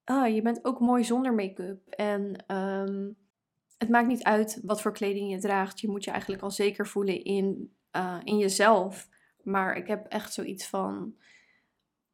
ah, 0.04 0.35
je 0.35 0.42
bent 0.42 0.64
ook 0.64 0.80
mooi 0.80 1.04
zonder 1.04 1.35
make-up. 1.35 1.88
En 1.88 2.45
um, 2.57 3.16
het 3.78 3.88
maakt 3.88 4.09
niet 4.09 4.23
uit 4.23 4.61
wat 4.62 4.83
voor 4.83 4.92
kleding 4.92 5.30
je 5.30 5.38
draagt. 5.38 5.80
Je 5.80 5.88
moet 5.88 6.04
je 6.04 6.11
eigenlijk 6.11 6.42
al 6.42 6.50
zeker 6.50 6.87
voelen 6.87 7.25
in, 7.25 7.73
uh, 7.97 8.16
in 8.25 8.38
jezelf. 8.38 9.09
Maar 9.42 9.76
ik 9.76 9.87
heb 9.87 10.07
echt 10.07 10.33
zoiets 10.33 10.66
van. 10.66 11.14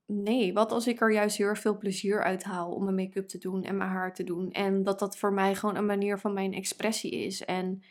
Nee, 0.06 0.52
wat 0.52 0.73
als 0.73 0.87
ik 0.87 1.00
er 1.00 1.12
juist 1.12 1.37
heel 1.37 1.46
erg 1.46 1.61
veel 1.61 1.78
plezier 1.78 2.23
uit 2.23 2.42
haal 2.42 2.73
om 2.73 2.84
mijn 2.84 2.96
make-up 2.96 3.28
te 3.28 3.38
doen 3.38 3.64
en 3.64 3.76
mijn 3.76 3.90
haar 3.90 4.14
te 4.14 4.25
doen. 4.25 4.50
En 4.50 4.82
dat 4.82 4.99
dat 4.99 5.16
voor 5.16 5.32
mij 5.32 5.54
gewoon 5.54 5.76
een 5.76 5.87
manier 5.87 6.18
van 6.18 6.32
mijn 6.32 6.52
expressie 6.52 7.11
is. 7.11 7.44
En 7.44 7.82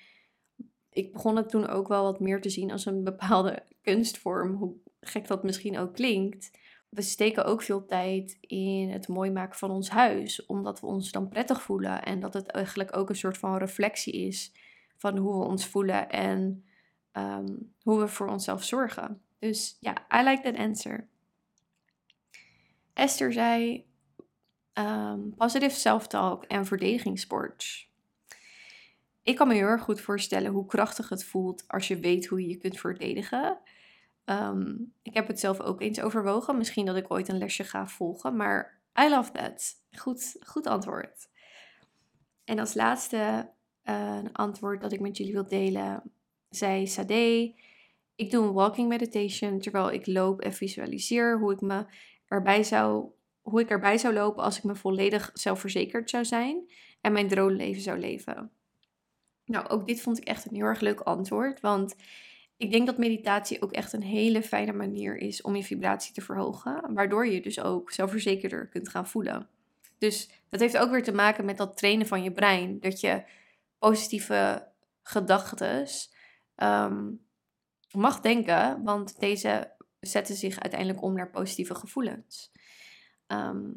ik 0.90 1.14
begon 1.14 1.36
het 1.36 1.50
toen 1.50 1.68
ook 1.68 1.88
wel 1.88 2.04
wat 2.04 2.20
meer 2.20 2.42
te 2.42 2.50
zien 2.50 2.72
als 2.72 2.86
een 2.86 3.04
bepaalde 3.04 3.64
kunstvorm. 3.82 4.56
Hoe 4.56 4.76
gek 5.00 5.28
dat 5.28 5.44
misschien 5.44 5.78
ook 5.78 5.94
klinkt 5.94 6.52
we 6.94 7.02
steken 7.02 7.46
ook 7.46 7.62
veel 7.62 7.86
tijd 7.86 8.38
in 8.40 8.90
het 8.90 9.08
mooi 9.08 9.32
maken 9.32 9.58
van 9.58 9.72
ons 9.72 9.90
huis, 9.90 10.46
omdat 10.46 10.80
we 10.80 10.86
ons 10.88 11.12
dan 11.12 11.30
prettig 11.30 11.62
voelen 11.62 12.04
en 12.04 12.20
dat 12.20 12.34
het 12.34 12.48
eigenlijk 12.48 12.98
ook 12.98 13.10
een 13.10 13.16
soort 13.16 13.38
van 13.38 13.58
reflectie 13.58 14.14
is 14.14 14.54
van 14.98 15.18
hoe 15.18 15.40
we 15.40 15.46
ons 15.46 15.68
voelen 15.68 16.10
en 16.10 16.66
ehm, 17.12 17.56
hoe 17.82 18.00
we 18.00 18.08
voor 18.08 18.28
onszelf 18.28 18.64
zorgen. 18.64 19.22
Dus 19.40 19.78
ja, 19.80 19.94
I 20.20 20.24
like 20.24 20.42
that 20.42 20.58
answer. 20.58 21.08
Esther 22.94 23.34
zei 23.34 23.86
um, 24.74 25.36
positive 25.36 25.76
self-talk 25.76 26.44
en 26.44 26.66
verdedigingssport. 26.66 27.92
Ik 29.24 29.36
kan 29.36 29.48
me 29.48 29.54
heel 29.54 29.68
erg 29.68 29.82
goed 29.82 30.02
voorstellen 30.02 30.52
hoe 30.52 30.66
krachtig 30.66 31.10
het 31.10 31.24
voelt 31.24 31.68
als 31.68 31.88
je 31.88 32.00
weet 32.00 32.26
hoe 32.26 32.42
je 32.42 32.48
je 32.48 32.58
kunt 32.58 32.80
verdedigen. 32.80 33.60
Ehm, 34.26 34.76
ik 35.02 35.14
heb 35.14 35.28
het 35.28 35.40
zelf 35.40 35.60
ook 35.60 35.82
eens 35.82 36.02
overwogen. 36.02 36.58
Misschien 36.58 36.86
dat 36.86 36.96
ik 36.96 37.12
ooit 37.12 37.30
een 37.30 37.38
lesje 37.38 37.64
ga 37.64 37.88
volgen. 37.88 38.36
Maar 38.36 38.82
I 39.02 39.10
love 39.10 39.32
that. 39.32 39.74
Goed, 39.92 40.36
goed 40.40 40.68
antwoord. 40.68 41.30
En 42.46 42.60
als 42.60 42.74
laatste 42.74 43.52
een 43.84 44.32
antwoord 44.32 44.82
dat 44.82 44.92
ik 44.92 45.00
met 45.00 45.18
jullie 45.18 45.34
wil 45.34 45.48
delen, 45.48 46.12
zei 46.50 46.88
Sade. 46.88 47.56
Ik 48.16 48.32
doe 48.32 48.46
een 48.46 48.54
walking 48.54 48.90
meditation 48.90 49.60
terwijl 49.60 49.92
ik 49.92 50.08
loop 50.08 50.42
en 50.42 50.54
visualiseer 50.54 51.40
hoe 51.40 51.54
ik 51.54 51.62
me 51.62 51.86
erbij 52.34 52.64
zou, 52.64 53.06
hoe 53.42 53.62
ik 53.62 53.70
erbij 53.70 53.98
zou 53.98 54.14
lopen 54.14 54.44
als 54.44 54.58
ik 54.58 54.64
me 54.64 54.76
volledig 54.76 55.30
zelfverzekerd 55.34 56.10
zou 56.10 56.26
zijn 56.26 56.70
en 57.02 57.12
mijn 57.12 57.28
droomleven 57.28 57.82
zou 57.82 58.00
leven. 58.00 58.52
Nou, 59.46 59.68
ook 59.68 59.88
dit 59.88 60.02
vond 60.02 60.18
ik 60.18 60.24
echt 60.24 60.46
een 60.46 60.56
heel 60.56 60.66
erg 60.66 60.80
leuk 60.80 61.00
antwoord, 61.00 61.60
want 61.60 61.96
ik 62.58 62.72
denk 62.72 62.86
dat 62.86 62.98
meditatie 62.98 63.62
ook 63.62 63.72
echt 63.72 63.94
een 63.94 64.04
hele 64.04 64.42
fijne 64.42 64.74
manier 64.74 65.18
is 65.18 65.42
om 65.42 65.56
je 65.56 65.64
vibratie 65.64 66.14
te 66.14 66.22
verhogen, 66.22 66.94
waardoor 66.94 67.28
je 67.28 67.42
dus 67.42 67.60
ook 67.60 67.92
zelfverzekerder 67.92 68.68
kunt 68.68 68.90
gaan 68.90 69.08
voelen. 69.08 69.48
Dus 69.98 70.30
dat 70.50 70.60
heeft 70.60 70.78
ook 70.78 70.92
weer 70.92 71.04
te 71.04 71.14
maken 71.14 71.46
met 71.46 71.58
dat 71.58 71.78
trainen 71.78 72.08
van 72.08 72.24
je 72.24 72.32
brein, 72.32 72.80
dat 72.80 73.00
je 73.00 73.24
positieve 73.80 74.68
gedachten 75.02 75.88
ehm, 76.56 77.10
mag 77.92 78.20
denken, 78.20 78.84
want 78.84 79.20
deze 79.20 79.73
zetten 80.08 80.36
zich 80.36 80.60
uiteindelijk 80.60 81.02
om 81.02 81.14
naar 81.14 81.30
positieve 81.30 81.76
gevoelens. 81.76 82.52
Ehm, 83.28 83.72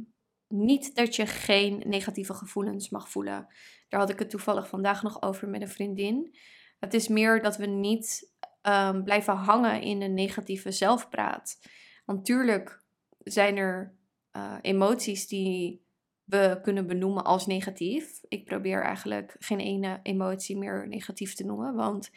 niet 0.48 0.94
dat 0.94 1.16
je 1.16 1.26
geen 1.26 1.82
negatieve 1.86 2.34
gevoelens 2.34 2.88
mag 2.88 3.10
voelen. 3.10 3.46
Daar 3.88 4.00
had 4.00 4.10
ik 4.10 4.18
het 4.18 4.30
toevallig 4.30 4.68
vandaag 4.68 5.02
nog 5.02 5.22
over 5.22 5.48
met 5.48 5.60
een 5.60 5.68
vriendin. 5.68 6.36
Het 6.78 6.94
is 6.94 7.08
meer 7.08 7.42
dat 7.42 7.56
we 7.56 7.66
niet 7.66 8.32
um, 8.62 9.04
blijven 9.04 9.34
hangen 9.34 9.82
in 9.82 10.02
een 10.02 10.14
negatieve 10.14 10.70
zelfpraat. 10.70 11.58
Want 12.04 12.24
tuurlijk 12.24 12.82
zijn 13.18 13.56
er 13.56 13.94
uh, 14.36 14.54
emoties 14.60 15.28
die 15.28 15.84
we 16.24 16.58
kunnen 16.62 16.86
benoemen 16.86 17.24
als 17.24 17.46
negatief. 17.46 18.20
Ik 18.28 18.44
probeer 18.44 18.82
eigenlijk 18.82 19.36
geen 19.38 19.60
ene 19.60 20.00
emotie 20.02 20.56
meer 20.56 20.88
negatief 20.88 21.34
te 21.34 21.44
noemen, 21.44 21.74
want 21.74 22.10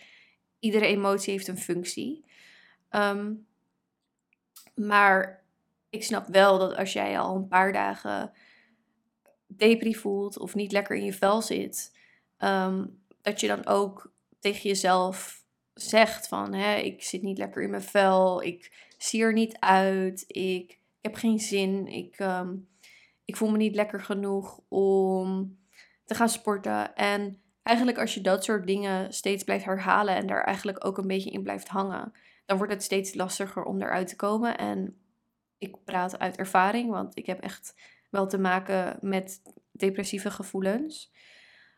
iedere 0.59 0.85
emotie 0.85 1.33
heeft 1.33 1.47
een 1.47 1.57
functie. 1.57 2.25
Um, 2.89 3.47
maar 4.79 5.43
ik 5.89 6.03
snap 6.03 6.27
wel 6.27 6.57
dat 6.57 6.75
als 6.75 6.93
jij 6.93 7.19
al 7.19 7.35
een 7.35 7.47
paar 7.47 7.73
dagen 7.73 8.31
depri 9.47 9.95
voelt 9.95 10.39
of 10.39 10.55
niet 10.55 10.71
lekker 10.71 10.95
in 10.95 11.05
je 11.05 11.13
vel 11.13 11.41
zit, 11.41 11.97
um, 12.37 13.03
dat 13.21 13.39
je 13.39 13.47
dan 13.47 13.65
ook 13.65 14.11
tegen 14.39 14.69
jezelf 14.69 15.43
zegt 15.73 16.27
van 16.27 16.53
hè, 16.53 16.75
ik 16.75 17.03
zit 17.03 17.21
niet 17.21 17.37
lekker 17.37 17.63
in 17.63 17.69
mijn 17.69 17.81
vel, 17.81 18.43
ik 18.43 18.87
zie 18.97 19.21
er 19.21 19.33
niet 19.33 19.59
uit, 19.59 20.23
ik, 20.27 20.71
ik 20.71 20.79
heb 21.01 21.15
geen 21.15 21.39
zin, 21.39 21.87
ik, 21.87 22.15
ehm, 22.17 22.55
ik 23.25 23.35
voel 23.35 23.49
me 23.49 23.57
niet 23.57 23.75
lekker 23.75 24.01
genoeg 24.01 24.59
om 24.67 25.57
te 26.05 26.15
gaan 26.15 26.29
sporten. 26.29 26.95
En 26.95 27.41
eigenlijk 27.63 27.99
als 27.99 28.13
je 28.13 28.21
dat 28.21 28.43
soort 28.43 28.67
dingen 28.67 29.13
steeds 29.13 29.43
blijft 29.43 29.65
herhalen 29.65 30.15
en 30.15 30.27
daar 30.27 30.43
eigenlijk 30.43 30.85
ook 30.85 30.97
een 30.97 31.07
beetje 31.07 31.31
in 31.31 31.43
blijft 31.43 31.67
hangen, 31.67 32.13
dan 32.49 32.57
wordt 32.57 32.73
het 32.73 32.83
steeds 32.83 33.13
lastiger 33.13 33.63
om 33.63 33.81
eruit 33.81 34.07
te 34.07 34.15
komen. 34.15 34.57
En 34.57 34.97
ik 35.57 35.83
praat 35.83 36.19
uit 36.19 36.37
ervaring, 36.37 36.89
want 36.89 37.17
ik 37.17 37.25
heb 37.25 37.39
echt 37.39 37.75
wel 38.09 38.27
te 38.27 38.37
maken 38.37 38.97
met 39.01 39.41
depressieve 39.71 40.31
gevoelens. 40.31 41.11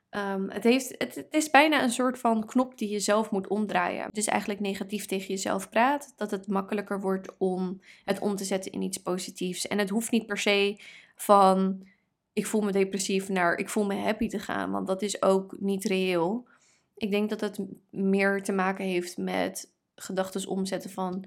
Um, 0.09 0.49
het, 0.49 0.63
heeft, 0.63 0.95
het, 0.97 1.27
is 1.29 1.49
bijna 1.49 1.83
een 1.83 1.91
soort 1.91 2.19
van 2.19 2.45
knop 2.45 2.77
die 2.77 2.89
je 2.89 2.99
zelf 2.99 3.31
moet 3.31 3.47
omdraaien. 3.47 4.09
Dus 4.11 4.25
eigenlijk 4.25 4.59
negatief 4.59 5.05
tegen 5.05 5.27
jezelf 5.27 5.69
praat, 5.69 6.13
dat 6.15 6.31
het 6.31 6.47
makkelijker 6.47 7.01
wordt 7.01 7.37
om 7.37 7.81
het 8.05 8.19
om 8.19 8.35
te 8.35 8.43
zetten 8.43 8.71
in 8.71 8.81
iets 8.81 8.97
positiefs. 8.97 9.67
En 9.67 9.77
het 9.77 9.89
hoeft 9.89 10.11
niet 10.11 10.25
per 10.25 10.37
se 10.37 10.79
van 11.15 11.87
ik 12.33 12.45
voel 12.45 12.61
me 12.61 12.71
depressief 12.71 13.29
naar 13.29 13.57
ik 13.57 13.69
voel 13.69 13.85
me 13.85 13.95
happy 13.95 14.27
te 14.27 14.39
gaan, 14.39 14.71
want 14.71 14.87
dat 14.87 15.01
is 15.01 15.21
ook 15.21 15.55
niet 15.59 15.83
reëel. 15.83 16.47
Ik 16.95 17.11
denk 17.11 17.29
dat 17.29 17.41
het 17.41 17.59
meer 17.89 18.43
te 18.43 18.51
maken 18.51 18.85
heeft 18.85 19.17
met 19.17 19.71
gedachten 20.01 20.47
omzetten 20.47 20.89
van, 20.89 21.25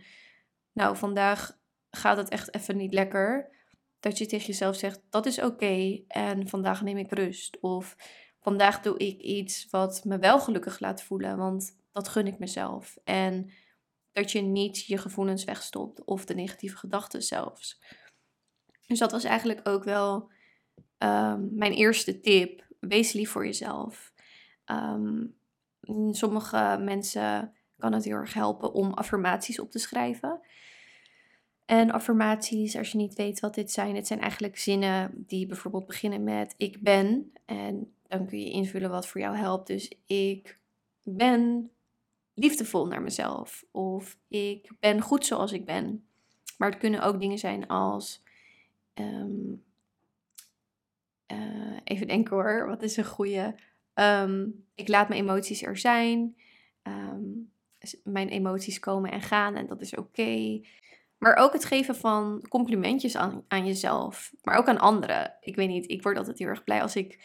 nou 0.73 0.97
vandaag 0.97 1.59
gaat 1.91 2.17
het 2.17 2.29
echt 2.29 2.55
even 2.55 2.77
niet 2.77 2.93
lekker. 2.93 3.53
Dat 4.01 4.19
je 4.19 4.27
tegen 4.27 4.47
jezelf 4.47 4.77
zegt, 4.77 5.01
dat 5.11 5.27
is 5.27 5.41
oké 5.41 6.03
en 6.09 6.49
vandaag 6.49 6.83
neem 6.83 6.97
ik 6.97 7.13
rust. 7.13 7.61
Of 7.61 7.97
vandaag 8.41 8.81
doe 8.81 8.99
ik 8.99 9.21
iets 9.21 9.67
wat 9.71 10.05
me 10.05 10.19
wel 10.19 10.41
gelukkig 10.41 10.81
laat 10.81 11.03
voelen, 11.03 11.37
want 11.37 11.79
dat 11.93 12.09
gun 12.09 12.27
ik 12.27 12.39
mezelf. 12.39 12.97
En 13.05 13.51
dat 14.13 14.33
je 14.33 14.41
niet 14.41 14.85
je 14.85 14.99
gevoelens 14.99 15.45
wegstopt 15.45 16.05
of 16.05 16.25
de 16.25 16.35
negatieve 16.35 16.77
gedachten 16.77 17.23
zelfs. 17.23 17.83
Dus 18.87 18.99
dat 18.99 19.13
was 19.13 19.25
eigenlijk 19.25 19.69
ook 19.69 19.85
wel 19.85 20.31
ehm, 20.99 21.47
mijn 21.51 21.73
eerste 21.73 22.21
tip. 22.21 22.67
Wees 22.81 23.13
lief 23.13 23.31
voor 23.31 23.45
jezelf. 23.45 24.13
Ehm, 24.65 25.27
sommige 26.11 26.79
mensen 26.81 27.55
kan 27.79 27.93
het 27.93 28.05
heel 28.05 28.17
erg 28.17 28.35
helpen 28.35 28.73
om 28.73 28.93
affirmaties 28.93 29.59
op 29.59 29.71
te 29.71 29.79
schrijven. 29.79 30.41
En 31.65 31.91
affirmaties, 31.91 32.77
als 32.77 32.93
je 32.93 32.99
niet 32.99 33.15
weet 33.15 33.41
wat 33.41 33.55
dit 33.55 33.71
zijn, 33.71 33.97
het 33.97 34.07
zijn 34.07 34.21
eigenlijk 34.21 34.59
zinnen 34.59 35.25
die 35.27 35.47
bijvoorbeeld 35.47 35.87
beginnen 35.87 36.25
met 36.25 36.55
ik 36.57 36.81
ben. 36.81 37.33
En 37.45 37.93
dan 38.09 38.27
kun 38.27 38.41
je 38.41 38.51
invullen 38.51 38.91
wat 38.91 39.07
voor 39.07 39.21
jou 39.21 39.37
helpt. 39.37 39.67
Dus 39.67 39.93
ik 40.07 40.59
ben 41.03 41.71
liefdevol 42.35 42.87
naar 42.87 43.03
mezelf. 43.03 43.65
Of 43.71 44.17
ik 44.29 44.71
ben 44.81 45.01
goed 45.01 45.27
zoals 45.27 45.53
ik 45.53 45.65
ben. 45.65 46.07
Maar 46.59 46.71
het 46.71 46.79
kunnen 46.79 47.03
ook 47.03 47.21
dingen 47.21 47.39
zijn 47.39 47.67
als. 47.67 48.23
Ehm, 48.95 49.55
eh, 51.27 51.77
even 51.85 52.07
denken 52.07 52.37
hoor, 52.37 52.67
wat 52.67 52.83
is 52.83 52.97
een 52.97 53.05
goede. 53.05 53.55
Ehm, 53.95 54.47
ik 54.75 54.89
laat 54.89 55.09
mijn 55.09 55.21
emoties 55.21 55.63
er 55.63 55.77
zijn. 55.77 56.37
Ehm, 56.83 57.23
mijn 58.05 58.29
emoties 58.29 58.79
komen 58.79 59.11
en 59.11 59.21
gaan 59.21 59.55
en 59.55 59.67
dat 59.67 59.81
is 59.81 59.95
oké. 59.95 60.61
Maar 61.19 61.37
ook 61.37 61.53
het 61.53 61.65
geven 61.65 61.97
van 61.97 62.47
complimentjes 62.49 63.17
aan, 63.17 63.45
aan 63.49 63.67
jezelf. 63.67 64.33
Maar 64.43 64.57
ook 64.57 64.69
aan 64.69 64.79
anderen. 64.79 65.37
Ik 65.41 65.57
weet 65.57 65.69
niet, 65.69 65.91
ik 65.91 66.03
word 66.03 66.17
altijd 66.17 66.39
heel 66.39 66.49
erg 66.49 66.65
blij 66.65 66.83
als 66.83 66.97
ik 66.97 67.19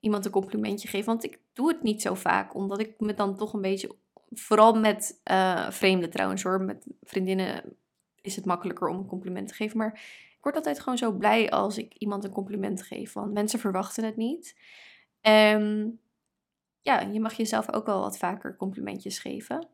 iemand 0.00 0.24
een 0.24 0.30
complimentje 0.30 0.88
geef. 0.88 1.04
Want 1.04 1.24
ik 1.24 1.40
doe 1.52 1.68
het 1.68 1.82
niet 1.82 2.02
zo 2.02 2.14
vaak, 2.14 2.54
omdat 2.54 2.80
ik 2.80 3.00
me 3.00 3.14
dan 3.14 3.36
toch 3.36 3.52
een 3.52 3.60
beetje. 3.60 3.94
Vooral 4.30 4.74
met 4.74 5.20
uh, 5.30 5.70
vreemden 5.70 6.10
trouwens 6.10 6.42
hoor. 6.42 6.60
Met 6.60 6.86
vriendinnen 7.02 7.76
is 8.20 8.36
het 8.36 8.44
makkelijker 8.44 8.88
om 8.88 8.98
een 8.98 9.06
compliment 9.06 9.48
te 9.48 9.54
geven. 9.54 9.78
Maar 9.78 9.92
ik 10.36 10.42
word 10.42 10.56
altijd 10.56 10.80
gewoon 10.80 10.98
zo 10.98 11.12
blij 11.12 11.50
als 11.50 11.78
ik 11.78 11.94
iemand 11.94 12.24
een 12.24 12.32
compliment 12.32 12.82
geef. 12.82 13.12
Want 13.12 13.32
mensen 13.32 13.58
verwachten 13.58 14.04
het 14.04 14.16
niet. 14.16 14.56
En 15.20 16.00
ja, 16.80 17.00
je 17.00 17.20
mag 17.20 17.34
jezelf 17.34 17.72
ook 17.72 17.86
wel 17.86 18.00
wat 18.00 18.18
vaker 18.18 18.56
complimentjes 18.56 19.18
geven. 19.18 19.68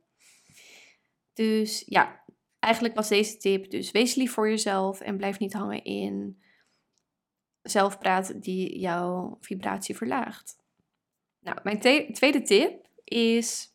Dus 1.33 1.83
ja, 1.87 2.25
eigenlijk 2.59 2.95
was 2.95 3.09
deze 3.09 3.37
tip 3.37 3.71
dus 3.71 3.91
wees 3.91 4.15
lief 4.15 4.33
voor 4.33 4.49
jezelf 4.49 5.01
en 5.01 5.17
blijf 5.17 5.39
niet 5.39 5.53
hangen 5.53 5.85
in 5.85 6.43
zelfpraat 7.63 8.43
die 8.43 8.79
jouw 8.79 9.37
vibratie 9.41 9.97
verlaagt. 9.97 10.57
Nou, 11.41 11.59
mijn 11.63 11.79
tweede 12.13 12.43
tip 12.43 12.89
is 13.05 13.71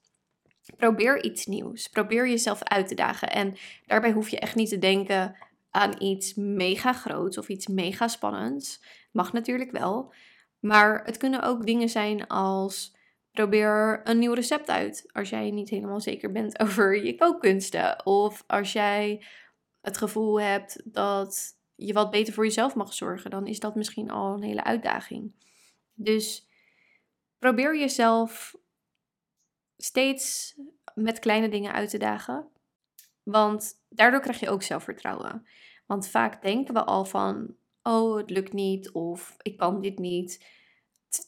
probeer 0.78 1.24
iets 1.24 1.46
nieuws. 1.46 1.88
Probeer 1.88 2.30
jezelf 2.30 2.64
uit 2.64 2.88
te 2.88 2.96
dagen. 2.96 3.32
En 3.32 3.56
daarbij 3.86 4.12
hoef 4.12 4.30
je 4.30 4.40
echt 4.40 4.56
niet 4.56 4.70
te 4.70 4.78
denken 4.78 5.36
aan 5.72 6.02
iets 6.02 6.34
mega 6.34 6.94
groots 6.94 7.38
of 7.38 7.48
iets 7.48 7.68
mega 7.68 8.08
spannends. 8.08 8.84
Mag 9.12 9.34
natuurlijk 9.34 9.72
wel. 9.72 10.14
Maar 10.60 11.06
het 11.06 11.18
kunnen 11.18 11.44
ook 11.44 11.66
dingen 11.66 11.90
zijn 11.90 12.28
als 12.28 12.96
probeer 13.38 14.01
een 14.03 14.20
nieuw 14.20 14.34
recept 14.34 14.70
uit 14.70 15.06
als 15.12 15.29
jij 15.29 15.51
niet 15.51 15.70
helemaal 15.70 16.01
zeker 16.01 16.32
bent 16.32 16.60
over 16.63 17.06
je 17.06 17.15
kookkunsten. 17.15 18.06
Of 18.06 18.44
als 18.48 18.74
jij 18.74 19.25
het 19.82 19.98
gevoel 19.98 20.41
hebt 20.41 20.82
dat 20.84 21.58
je 21.75 21.94
wat 21.94 22.12
beter 22.12 22.34
voor 22.34 22.44
jezelf 22.44 22.75
mag 22.75 22.94
zorgen, 22.94 23.29
dan 23.29 23.48
is 23.48 23.60
dat 23.60 23.75
misschien 23.75 24.10
al 24.10 24.34
een 24.34 24.44
hele 24.44 24.63
uitdaging. 24.63 25.32
Dus 25.94 26.48
probeer 27.39 27.79
jezelf 27.79 28.56
steeds 29.77 30.56
met 30.94 31.20
kleine 31.20 31.50
dingen 31.50 31.74
uit 31.74 31.89
te 31.89 31.98
dagen. 31.98 32.48
Want 33.24 33.74
daardoor 33.89 34.22
krijg 34.22 34.39
je 34.39 34.50
ook 34.50 34.63
zelfvertrouwen. 34.63 35.48
Want 35.86 36.08
vaak 36.08 36.41
denken 36.41 36.74
we 36.74 36.84
al 36.84 37.06
van, 37.06 37.56
oh, 37.84 38.17
het 38.17 38.29
lukt 38.29 38.53
niet 38.53 38.91
of 38.91 39.38
ik 39.41 39.58
kan 39.58 39.82
dit 39.82 40.00
niet. 40.00 40.46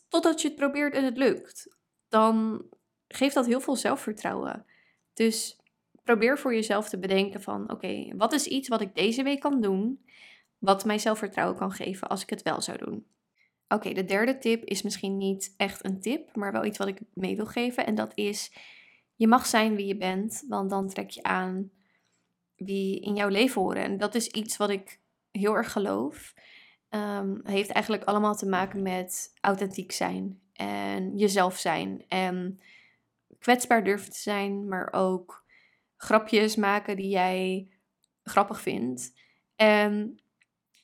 Totdat 0.07 0.41
je 0.41 0.47
het 0.47 0.57
probeert 0.57 0.93
en 0.93 1.03
het 1.03 1.17
lukt. 1.17 1.77
Dan 2.09 2.65
geeft 3.07 3.33
dat 3.33 3.45
heel 3.45 3.61
veel 3.61 3.75
zelfvertrouwen. 3.75 4.65
Dus 5.13 5.59
probeer 6.03 6.37
voor 6.37 6.53
jezelf 6.53 6.89
te 6.89 6.99
bedenken 6.99 7.41
van, 7.41 7.71
oké, 7.71 8.15
wat 8.15 8.33
is 8.33 8.47
iets 8.47 8.67
wat 8.67 8.81
ik 8.81 8.95
deze 8.95 9.23
week 9.23 9.39
kan 9.39 9.61
doen, 9.61 10.05
wat 10.57 10.85
mij 10.85 10.97
zelfvertrouwen 10.97 11.57
kan 11.57 11.71
geven 11.71 12.07
als 12.07 12.21
ik 12.21 12.29
het 12.29 12.41
wel 12.41 12.61
zou 12.61 12.77
doen. 12.77 13.05
Oké, 13.67 13.93
de 13.93 14.05
derde 14.05 14.37
tip 14.37 14.63
is 14.63 14.81
misschien 14.81 15.17
niet 15.17 15.53
echt 15.57 15.85
een 15.85 16.01
tip, 16.01 16.35
maar 16.35 16.51
wel 16.51 16.65
iets 16.65 16.77
wat 16.77 16.87
ik 16.87 16.99
mee 17.13 17.35
wil 17.35 17.45
geven. 17.45 17.85
En 17.85 17.95
dat 17.95 18.11
is, 18.15 18.53
je 19.15 19.27
mag 19.27 19.45
zijn 19.45 19.75
wie 19.75 19.85
je 19.85 19.97
bent, 19.97 20.45
want 20.47 20.69
dan 20.69 20.87
trek 20.87 21.09
je 21.09 21.23
aan 21.23 21.71
wie 22.55 22.99
in 22.99 23.15
jouw 23.15 23.27
leven 23.29 23.61
horen. 23.61 23.83
En 23.83 23.97
dat 23.97 24.15
is 24.15 24.27
iets 24.27 24.57
wat 24.57 24.69
ik 24.69 24.99
heel 25.31 25.55
erg 25.55 25.71
geloof. 25.71 26.33
Um, 26.89 27.39
heeft 27.43 27.69
eigenlijk 27.69 28.03
allemaal 28.03 28.35
te 28.35 28.47
maken 28.47 28.81
met 28.81 29.37
authentiek 29.41 29.91
zijn 29.91 30.41
en 30.59 31.17
jezelf 31.17 31.57
zijn. 31.57 32.03
En 32.07 32.59
kwetsbaar 33.39 33.83
durven 33.83 34.11
te 34.11 34.19
zijn, 34.19 34.67
maar 34.67 34.93
ook 34.93 35.45
grapjes 35.97 36.55
maken 36.55 36.95
die 36.95 37.09
jij 37.09 37.67
grappig 38.23 38.61
vindt. 38.61 39.13
En 39.55 40.19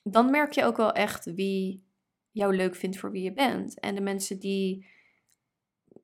dan 0.02 0.30
merk 0.30 0.52
je 0.52 0.64
ook 0.64 0.76
wel 0.76 0.92
echt 0.92 1.24
wie 1.24 1.84
jou 2.30 2.56
leuk 2.56 2.74
vindt 2.74 2.98
voor 2.98 3.10
wie 3.10 3.22
je 3.22 3.32
bent. 3.32 3.80
En 3.80 3.94
de 3.94 4.00
mensen 4.00 4.38
die 4.38 4.86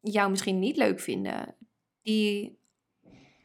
jou 0.00 0.30
misschien 0.30 0.58
niet 0.58 0.76
leuk 0.76 1.00
vinden, 1.00 1.54
die, 2.02 2.58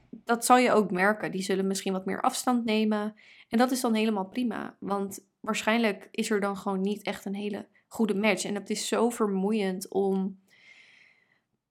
dat 0.09 0.45
zal 0.45 0.57
je 0.57 0.71
ook 0.71 0.91
merken. 0.91 1.31
Die 1.31 1.41
zullen 1.41 1.67
misschien 1.67 1.93
wat 1.93 2.05
meer 2.05 2.21
afstand 2.21 2.65
nemen. 2.65 3.15
En 3.49 3.57
dat 3.57 3.71
is 3.71 3.81
dan 3.81 3.93
helemaal 3.93 4.27
prima. 4.27 4.77
Want 4.79 5.27
waarschijnlijk 5.39 6.07
is 6.11 6.29
er 6.29 6.39
dan 6.39 6.57
gewoon 6.57 6.81
niet 6.81 7.03
echt 7.03 7.25
een 7.25 7.35
hele 7.35 7.67
goede 7.87 8.15
match. 8.15 8.45
En 8.45 8.55
het 8.55 8.69
is 8.69 8.87
zo 8.87 9.09
vermoeiend 9.09 9.89
om 9.89 10.39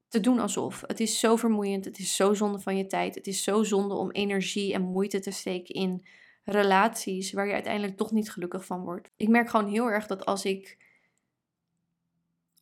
te 0.08 0.20
doen 0.20 0.38
alsof. 0.38 0.84
Het 0.86 1.00
is 1.00 1.20
zo 1.20 1.36
vermoeiend. 1.36 1.84
Het 1.84 1.98
is 1.98 2.16
zo 2.16 2.34
zonde 2.34 2.58
van 2.58 2.76
je 2.76 2.86
tijd. 2.86 3.14
Het 3.14 3.26
is 3.26 3.42
zo 3.42 3.62
zonde 3.62 3.94
om 3.94 4.10
energie 4.10 4.72
en 4.74 4.82
moeite 4.82 5.20
te 5.20 5.30
steken 5.30 5.74
in 5.74 6.06
relaties 6.44 7.32
waar 7.32 7.46
je 7.46 7.52
uiteindelijk 7.52 7.96
toch 7.96 8.12
niet 8.12 8.30
gelukkig 8.30 8.64
van 8.64 8.82
wordt. 8.82 9.10
Ik 9.16 9.28
merk 9.28 9.48
gewoon 9.50 9.68
heel 9.68 9.86
erg 9.86 10.06
dat 10.06 10.24
als 10.24 10.44
ik 10.44 10.78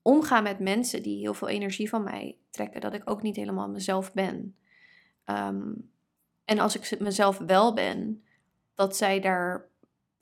omga 0.02 0.40
met 0.40 0.58
mensen 0.58 1.02
die 1.02 1.18
heel 1.18 1.34
veel 1.34 1.49
energie 1.49 1.88
van 1.88 2.02
mij 2.02 2.37
trekken, 2.50 2.80
dat 2.80 2.94
ik 2.94 3.11
ook 3.11 3.23
niet 3.23 3.37
helemaal 3.37 3.68
mezelf 3.68 4.12
ben. 4.12 4.56
Ehm, 5.25 5.73
en 6.44 6.58
als 6.58 6.76
ik 6.76 7.00
mezelf 7.00 7.38
wel 7.38 7.75
ben, 7.75 8.25
dat 8.75 8.96
zij 8.96 9.20
daar 9.20 9.68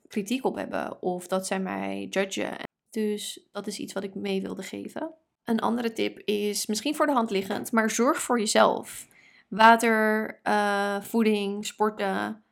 kritiek 0.07 0.45
op 0.45 0.55
hebben 0.55 1.01
of 1.01 1.27
dat 1.27 1.47
zij 1.47 1.59
mij 1.59 2.07
judgen. 2.09 2.57
Dus 2.93 3.47
dat 3.51 3.67
is 3.67 3.79
iets 3.79 3.93
wat 3.93 4.03
ik 4.03 4.15
mee 4.15 4.41
wilde 4.41 4.63
geven. 4.63 5.13
Een 5.43 5.59
andere 5.59 5.93
tip 5.93 6.19
is 6.19 6.65
misschien 6.65 6.95
voor 6.95 7.05
de 7.05 7.11
hand 7.11 7.29
liggend, 7.29 7.71
maar 7.71 7.89
zorg 7.89 8.21
voor 8.21 8.39
jezelf. 8.39 9.07
Water, 9.47 10.39
uh, 10.43 11.01
voeding, 11.01 11.65
sporten, 11.65 12.43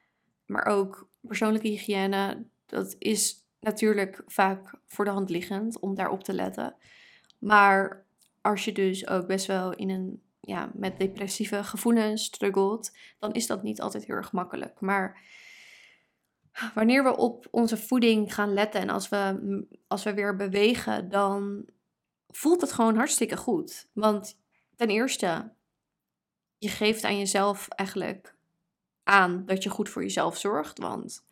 maar 0.46 0.66
ook 0.66 1.10
persoonlijke 1.22 1.68
hygiëne. 1.68 2.46
Dat 2.66 2.96
is 3.00 3.36
natuurlijk 3.60 4.24
vaak 4.28 4.74
voor 4.88 5.06
de 5.06 5.12
hand 5.12 5.30
liggend 5.30 5.80
om 5.80 5.96
daarop 5.96 6.24
te 6.24 6.34
letten. 6.34 6.76
Maar 7.40 8.06
als 8.42 8.66
je 8.66 8.72
dus 8.72 9.08
ook 9.08 9.28
best 9.28 9.46
wel 9.46 9.74
in 9.74 9.90
een, 9.90 10.22
ja, 10.40 10.72
met 10.74 11.00
depressieve 11.00 11.64
gevoelens 11.64 12.24
struggelt, 12.24 12.98
dan 13.20 13.34
is 13.34 13.48
dat 13.48 13.64
niet 13.64 13.82
altijd 13.82 14.06
heel 14.06 14.16
erg 14.16 14.32
makkelijk. 14.32 14.80
Maar 14.80 15.20
wanneer 16.74 17.04
we 17.04 17.18
op 17.18 17.48
onze 17.52 17.78
voeding 17.78 18.34
gaan 18.34 18.54
letten 18.54 18.82
en 18.82 18.90
als 18.90 19.10
we, 19.10 19.66
als 19.88 20.04
we 20.04 20.14
weer 20.14 20.36
bewegen, 20.36 21.10
dan 21.10 21.66
voelt 22.28 22.62
het 22.62 22.72
gewoon 22.72 22.96
hartstikke 22.96 23.38
goed. 23.38 23.90
Want 23.94 24.40
ten 24.76 24.90
eerste, 24.90 25.54
je 26.58 26.70
geeft 26.70 27.04
aan 27.04 27.18
jezelf 27.18 27.68
eigenlijk 27.68 28.36
aan 29.04 29.46
dat 29.46 29.64
je 29.64 29.70
goed 29.70 29.90
voor 29.90 30.02
jezelf 30.02 30.38
zorgt. 30.38 30.80
Want 30.80 31.26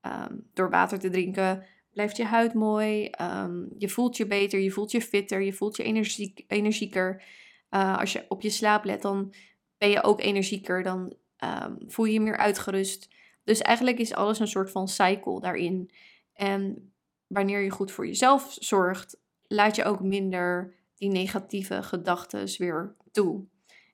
ehm, 0.00 0.36
door 0.52 0.70
water 0.70 0.98
te 0.98 1.10
drinken 1.10 1.66
blijft 1.92 2.16
je 2.16 2.24
huid 2.24 2.54
mooi. 2.54 3.06
Ehm, 3.06 3.64
je 3.78 3.88
voelt 3.88 4.16
je 4.16 4.26
beter, 4.26 4.60
je 4.60 4.70
voelt 4.70 4.90
je 4.90 5.02
fitter, 5.02 5.40
je 5.40 5.52
voelt 5.52 5.76
je 5.76 5.82
energiek, 5.82 6.44
energieker. 6.46 7.22
Uh, 7.70 7.98
als 7.98 8.12
je 8.12 8.24
op 8.28 8.42
je 8.42 8.50
slaap 8.50 8.84
let, 8.84 9.02
dan 9.02 9.34
ben 9.78 9.90
je 9.90 10.02
ook 10.02 10.20
energieker. 10.20 10.82
Dan 10.82 11.14
um, 11.44 11.78
voel 11.86 12.04
je 12.04 12.12
je 12.12 12.20
meer 12.20 12.36
uitgerust. 12.36 13.08
Dus 13.44 13.60
eigenlijk 13.60 13.98
is 13.98 14.14
alles 14.14 14.38
een 14.38 14.48
soort 14.48 14.70
van 14.70 14.88
cycle 14.88 15.40
daarin. 15.40 15.90
En 16.32 16.92
wanneer 17.26 17.60
je 17.60 17.70
goed 17.70 17.92
voor 17.92 18.06
jezelf 18.06 18.56
zorgt, 18.60 19.20
laat 19.46 19.76
je 19.76 19.84
ook 19.84 20.00
minder 20.00 20.74
die 20.94 21.10
negatieve 21.10 21.82
gedachten 21.82 22.58
weer 22.58 22.96
toe. 23.12 23.44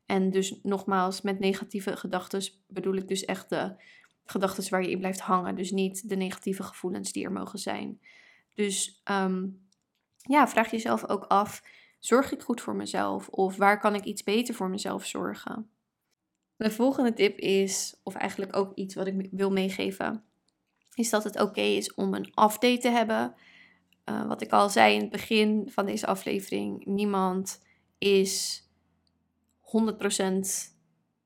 En 0.07 0.31
dus 0.31 0.59
nogmaals, 0.63 1.21
met 1.21 1.39
negatieve 1.39 1.97
gedachten 1.97 2.43
bedoel 2.67 2.95
ik 2.95 3.09
dus 3.09 3.25
echt 3.25 3.49
de 3.49 3.75
gedachten 4.25 4.71
waar 4.71 4.83
je 4.83 4.91
in 4.91 4.99
blijft 4.99 5.21
hangen. 5.21 5.55
Dus 5.55 5.71
niet 5.71 6.09
de 6.09 6.17
negatieve 6.17 6.63
gevoelens 6.63 7.13
die 7.13 7.25
er 7.25 7.33
mogen 7.33 7.59
zijn. 7.59 8.01
Dus 8.55 9.01
ehm, 9.05 9.47
ja, 10.17 10.49
vraag 10.49 10.71
jezelf 10.71 11.09
ook 11.09 11.25
af: 11.25 11.63
zorg 11.99 12.33
ik 12.33 12.43
goed 12.43 12.61
voor 12.61 12.77
mezelf? 12.77 13.29
Of 13.29 13.57
waar 13.57 13.81
kan 13.81 13.95
ik 13.95 14.05
iets 14.05 14.23
beter 14.23 14.55
voor 14.55 14.69
mezelf 14.69 15.07
zorgen? 15.07 15.71
De 16.59 16.71
volgende 16.71 17.13
tip 17.13 17.39
is, 17.39 18.01
of 18.03 18.15
eigenlijk 18.15 18.57
ook 18.57 18.75
iets 18.75 18.95
wat 18.95 19.07
ik 19.07 19.29
wil 19.31 19.51
meegeven, 19.51 20.25
is 20.95 21.11
dat 21.11 21.25
het 21.25 21.41
oké 21.41 21.61
is 21.61 21.95
om 21.95 22.15
een 22.15 22.37
off-day 22.37 22.79
te 22.79 22.89
hebben. 22.89 23.35
Uh, 24.05 24.27
wat 24.27 24.43
ik 24.43 24.53
al 24.53 24.71
zei 24.71 24.95
in 24.95 25.01
het 25.01 25.11
begin 25.11 25.71
van 25.71 25.87
deze 25.87 26.07
aflevering, 26.07 26.85
niemand 26.85 27.61
is 27.99 28.63
100% 29.63 30.39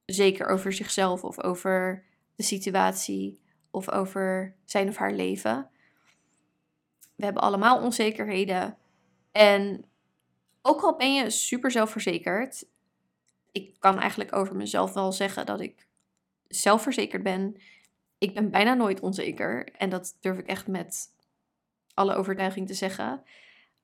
zeker 0.05 0.47
over 0.47 0.73
zichzelf 0.73 1.25
of 1.25 1.42
over 1.42 2.05
de 2.35 2.42
situatie 2.42 3.40
of 3.71 3.90
over 3.90 4.57
zijn 4.64 4.88
of 4.88 4.97
haar 4.97 5.12
leven. 5.12 5.71
We 7.16 7.25
hebben 7.25 7.42
allemaal 7.42 7.83
onzekerheden. 7.83 8.79
En 9.33 9.85
ook 10.62 10.83
al 10.83 10.97
ben 10.97 11.14
je 11.14 11.31
super 11.31 11.71
zelfverzekerd, 11.71 12.64
ik 13.52 13.76
kan 13.78 13.98
eigenlijk 13.98 14.36
over 14.36 14.56
mezelf 14.56 14.92
wel 14.92 15.12
zeggen 15.12 15.46
dat 15.46 15.60
ik 15.60 15.86
zelfverzekerd 16.48 17.22
ben. 17.22 17.56
Ik 18.18 18.34
ben 18.34 18.50
bijna 18.50 18.74
nooit 18.74 19.00
onzeker. 19.00 19.72
En 19.72 19.90
dat 19.90 20.16
durf 20.20 20.38
ik 20.38 20.46
echt 20.46 20.66
met 20.66 21.14
alle 21.94 22.14
overtuiging 22.14 22.66
te 22.66 22.74
zeggen. 22.74 23.22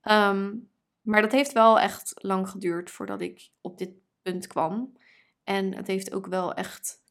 Ehm, 0.01 0.55
maar 1.01 1.23
dat 1.23 1.33
heeft 1.33 1.53
wel 1.53 1.81
echt 1.81 2.13
lang 2.15 2.49
geduurd 2.49 2.91
voordat 2.91 3.21
ik 3.21 3.51
op 3.61 3.79
dit 3.79 3.91
punt 4.23 4.47
kwam. 4.47 4.97
En 5.45 5.75
het 5.75 5.87
heeft 5.87 6.15
ook 6.15 6.27
wel 6.27 6.55
echt 6.55 7.03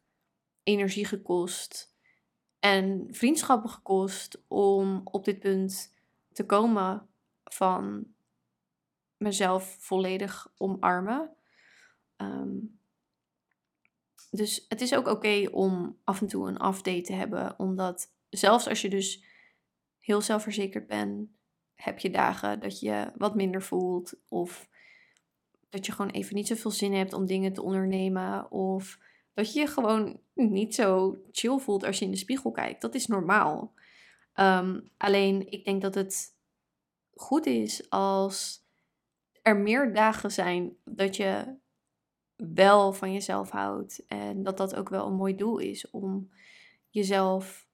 energie 0.63 1.05
gekost 1.05 1.95
en 2.59 3.07
vriendschappen 3.11 3.69
gekost 3.69 4.41
om 4.47 5.01
op 5.03 5.25
dit 5.25 5.39
punt 5.39 5.95
te 6.33 6.45
komen 6.45 7.07
van 7.43 8.05
mezelf 9.17 9.75
volledig 9.79 10.51
omarmen. 10.57 11.37
Ehm, 12.17 12.58
dus 14.32 14.65
het 14.69 14.82
is 14.82 14.95
ook 14.95 15.08
oké 15.08 15.47
om 15.51 15.97
af 16.03 16.21
en 16.21 16.27
toe 16.27 16.47
een 16.47 16.58
afdate 16.58 17.01
te 17.01 17.13
hebben, 17.13 17.60
omdat 17.60 18.13
zelfs 18.30 18.67
als 18.67 18.82
je 18.82 18.89
dus 18.89 19.23
heel 19.99 20.21
zelfverzekerd 20.21 20.88
bent, 20.88 21.30
heb 21.75 21.99
je 21.99 22.10
dagen 22.10 22.60
dat 22.60 22.80
je 22.80 23.12
wat 23.15 23.36
minder 23.36 23.62
voelt 23.62 24.13
of 24.27 24.69
dat 25.69 25.86
je 25.86 25.91
gewoon 25.91 26.12
even 26.12 26.36
niet 26.36 26.47
zoveel 26.47 26.71
zin 26.71 26.93
hebt 26.93 27.13
om 27.13 27.25
dingen 27.25 27.53
te 27.53 27.62
ondernemen 27.62 28.51
of 28.51 28.99
dat 29.34 29.53
je 29.53 29.60
je 29.60 29.67
gewoon 29.67 30.19
niet 30.34 30.75
zo 30.75 31.17
chill 31.32 31.58
voelt 31.58 31.84
als 31.84 31.99
je 31.99 32.06
in 32.06 32.12
de 32.12 32.17
spiegel 32.17 32.51
kijkt. 32.51 32.82
Dat 32.82 32.95
is 32.95 33.08
normaal. 33.08 33.73
Ehm, 34.34 34.80
alleen 34.97 35.51
ik 35.51 35.65
denk 35.65 35.82
dat 35.82 35.95
het 35.95 36.36
goed 37.13 37.45
is 37.45 37.89
als 37.89 38.65
er 39.41 39.58
meer 39.58 39.93
dagen 39.93 40.32
zijn 40.32 40.77
dat 40.84 41.15
je 41.15 41.56
wel 42.38 42.93
van 42.93 43.13
jezelf 43.13 43.50
houdt. 43.50 44.06
En 44.08 44.43
dat 44.43 44.58
dat 44.58 44.76
ook 44.76 44.89
wel 44.89 45.08
een 45.08 45.15
mooi 45.15 45.36
doel 45.36 45.58
is 45.58 45.89
om 45.89 46.30
jezelf 46.89 47.67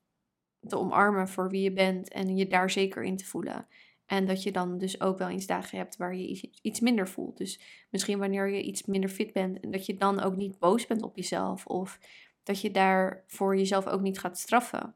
te 0.68 0.78
omarmen 0.78 1.28
voor 1.28 1.50
wie 1.50 1.62
je 1.62 1.74
bent 1.74 2.10
en 2.10 2.36
je 2.36 2.48
daar 2.48 2.70
zeker 2.70 3.04
in 3.04 3.18
te 3.18 3.26
voelen. 3.26 3.68
En 4.06 4.26
dat 4.26 4.44
je 4.44 4.52
dan 4.52 4.78
dus 4.78 5.02
ook 5.02 5.18
wel 5.18 5.30
eens 5.30 5.46
dagen 5.46 5.78
hebt 5.78 5.98
waar 5.98 6.16
je 6.16 6.50
iets 6.62 6.80
minder 6.80 7.08
voelt. 7.08 7.38
Dus 7.38 7.60
misschien 7.90 8.20
wanneer 8.20 8.50
je 8.50 8.62
iets 8.62 8.86
minder 8.86 9.10
fit 9.10 9.34
bent 9.34 9.60
en 9.60 9.72
dat 9.72 9.86
je 9.86 9.96
dan 9.96 10.20
ook 10.20 10.36
niet 10.36 10.60
boos 10.60 10.88
bent 10.88 11.02
op 11.02 11.16
jezelf. 11.16 11.66
Of 11.66 12.00
dat 12.44 12.62
je 12.62 12.72
daar 12.72 13.24
voor 13.28 13.58
jezelf 13.58 13.88
ook 13.88 14.02
niet 14.02 14.20
gaat 14.20 14.40
straffen. 14.40 14.96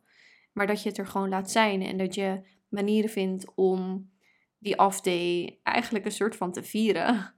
Maar 0.53 0.67
dat 0.67 0.83
je 0.83 0.89
het 0.89 0.97
er 0.97 1.07
gewoon 1.07 1.29
laat 1.29 1.51
zijn 1.51 1.81
en 1.81 1.97
dat 1.97 2.15
je 2.15 2.41
manieren 2.69 3.09
vindt 3.09 3.45
om 3.55 4.11
die 4.59 4.79
off-day 4.79 5.59
eigenlijk 5.63 6.05
een 6.05 6.11
soort 6.11 6.35
van 6.35 6.51
te 6.51 6.63
vieren. 6.63 7.35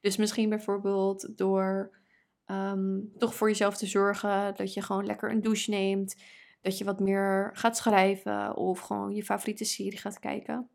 Dus 0.00 0.16
misschien 0.16 0.48
bijvoorbeeld 0.48 1.36
door 1.38 1.96
ehm, 2.44 2.98
toch 3.18 3.34
voor 3.34 3.48
jezelf 3.48 3.76
te 3.76 3.86
zorgen 3.86 4.54
dat 4.56 4.74
je 4.74 4.82
gewoon 4.82 5.06
lekker 5.06 5.30
een 5.30 5.40
douche 5.40 5.70
neemt. 5.70 6.16
Dat 6.60 6.78
je 6.78 6.84
wat 6.84 7.00
meer 7.00 7.50
gaat 7.52 7.76
schrijven 7.76 8.56
of 8.56 8.78
gewoon 8.78 9.14
je 9.14 9.24
favoriete 9.24 9.64
serie 9.64 9.98
gaat 9.98 10.18
kijken. 10.18 10.68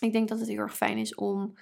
Ik 0.00 0.12
denk 0.12 0.28
dat 0.28 0.38
het 0.38 0.48
heel 0.48 0.58
erg 0.58 0.76
fijn 0.76 0.98
is 0.98 1.14
om 1.14 1.54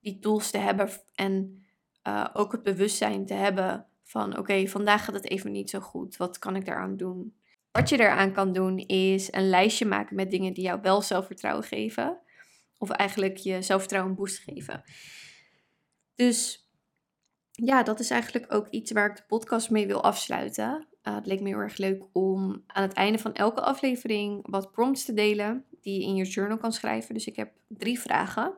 die 0.00 0.18
tools 0.18 0.50
te 0.50 0.58
hebben 0.58 0.88
en 1.14 1.64
uh, 2.08 2.28
ook 2.32 2.52
het 2.52 2.62
bewustzijn 2.62 3.26
te 3.26 3.34
hebben 3.34 3.86
van 4.02 4.38
oké, 4.38 4.66
vandaag 4.66 5.04
gaat 5.04 5.14
het 5.14 5.30
even 5.30 5.52
niet 5.52 5.70
zo 5.70 5.80
goed. 5.80 6.16
Wat 6.16 6.38
kan 6.38 6.56
ik 6.56 6.64
daaraan 6.64 6.96
doen? 6.96 7.34
Wat 7.70 7.88
je 7.88 8.00
eraan 8.00 8.32
kan 8.32 8.52
doen 8.52 8.78
is 8.78 9.32
een 9.32 9.48
lijstje 9.48 9.86
maken 9.86 10.16
met 10.16 10.30
dingen 10.30 10.52
die 10.52 10.64
jou 10.64 10.80
wel 10.80 11.02
zelfvertrouwen 11.02 11.64
geven. 11.64 12.18
Of 12.78 12.90
eigenlijk 12.90 13.36
je 13.36 13.62
zelfvertrouwen 13.62 14.12
een 14.12 14.18
boost 14.18 14.38
geven. 14.38 14.82
Dus 16.14 16.68
ja, 17.50 17.82
dat 17.82 18.00
is 18.00 18.10
eigenlijk 18.10 18.52
ook 18.52 18.68
iets 18.68 18.92
waar 18.92 19.10
ik 19.10 19.16
de 19.16 19.24
podcast 19.26 19.70
mee 19.70 19.86
wil 19.86 20.02
afsluiten. 20.02 20.86
Uh, 21.02 21.14
het 21.14 21.26
leek 21.26 21.40
me 21.40 21.48
heel 21.48 21.58
erg 21.58 21.76
leuk 21.76 22.04
om 22.12 22.62
aan 22.66 22.82
het 22.82 22.92
einde 22.92 23.18
van 23.18 23.34
elke 23.34 23.60
aflevering 23.60 24.50
wat 24.50 24.72
prompts 24.72 25.04
te 25.04 25.14
delen 25.14 25.64
die 25.80 26.00
je 26.00 26.06
in 26.06 26.14
je 26.14 26.24
journal 26.24 26.58
kan 26.58 26.72
schrijven. 26.72 27.14
Dus 27.14 27.26
ik 27.26 27.36
heb 27.36 27.52
drie 27.68 28.00
vragen. 28.00 28.54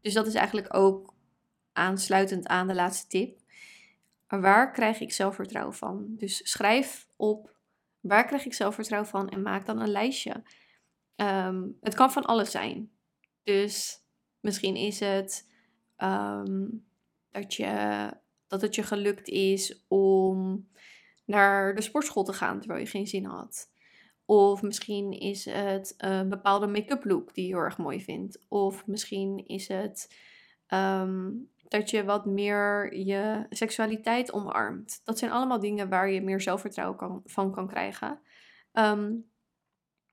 Dus 0.00 0.14
dat 0.14 0.26
is 0.26 0.34
eigenlijk 0.34 0.74
ook 0.74 1.14
aansluitend 1.72 2.46
aan 2.46 2.66
de 2.66 2.74
laatste 2.74 3.06
tip. 3.06 3.40
Waar 4.26 4.72
krijg 4.72 5.00
ik 5.00 5.12
zelfvertrouwen 5.12 5.74
van? 5.74 6.06
Dus 6.08 6.50
schrijf 6.50 7.08
op 7.16 7.54
waar 8.00 8.26
krijg 8.26 8.44
ik 8.44 8.54
zelfvertrouwen 8.54 9.10
van 9.10 9.28
en 9.28 9.42
maak 9.42 9.66
dan 9.66 9.80
een 9.80 9.90
lijstje. 9.90 10.42
Ehm, 11.16 11.62
het 11.80 11.94
kan 11.94 12.12
van 12.12 12.24
alles 12.24 12.50
zijn. 12.50 12.90
Dus 13.42 14.02
misschien 14.40 14.76
is 14.76 15.00
het 15.00 15.48
ehm, 15.96 16.66
dat, 17.30 17.54
je, 17.54 18.10
dat 18.46 18.60
het 18.60 18.74
je 18.74 18.82
gelukt 18.82 19.28
is 19.28 19.84
om 19.88 20.68
naar 21.24 21.74
de 21.74 21.80
sportschool 21.80 22.24
te 22.24 22.32
gaan 22.32 22.58
terwijl 22.58 22.80
je 22.80 22.86
geen 22.86 23.06
zin 23.06 23.24
had. 23.24 23.70
Of 24.24 24.62
misschien 24.62 25.12
is 25.12 25.44
het 25.44 25.94
een 25.96 26.28
bepaalde 26.28 26.66
make-up 26.66 27.04
look 27.04 27.34
die 27.34 27.46
je 27.46 27.52
heel 27.54 27.62
erg 27.62 27.78
mooi 27.78 28.02
vindt. 28.02 28.38
Of 28.48 28.86
misschien 28.86 29.46
is 29.46 29.68
het 29.68 30.16
ehm, 30.66 31.30
dat 31.68 31.90
je 31.90 32.04
wat 32.04 32.26
meer 32.26 32.96
je 32.96 33.46
seksualiteit 33.50 34.32
omarmt. 34.32 35.00
Dat 35.04 35.18
zijn 35.18 35.30
allemaal 35.30 35.60
dingen 35.60 35.88
waar 35.88 36.10
je 36.10 36.22
meer 36.22 36.40
zelfvertrouwen 36.40 37.22
van 37.24 37.52
kan 37.52 37.68
krijgen. 37.68 38.20
Ehm, 38.72 39.12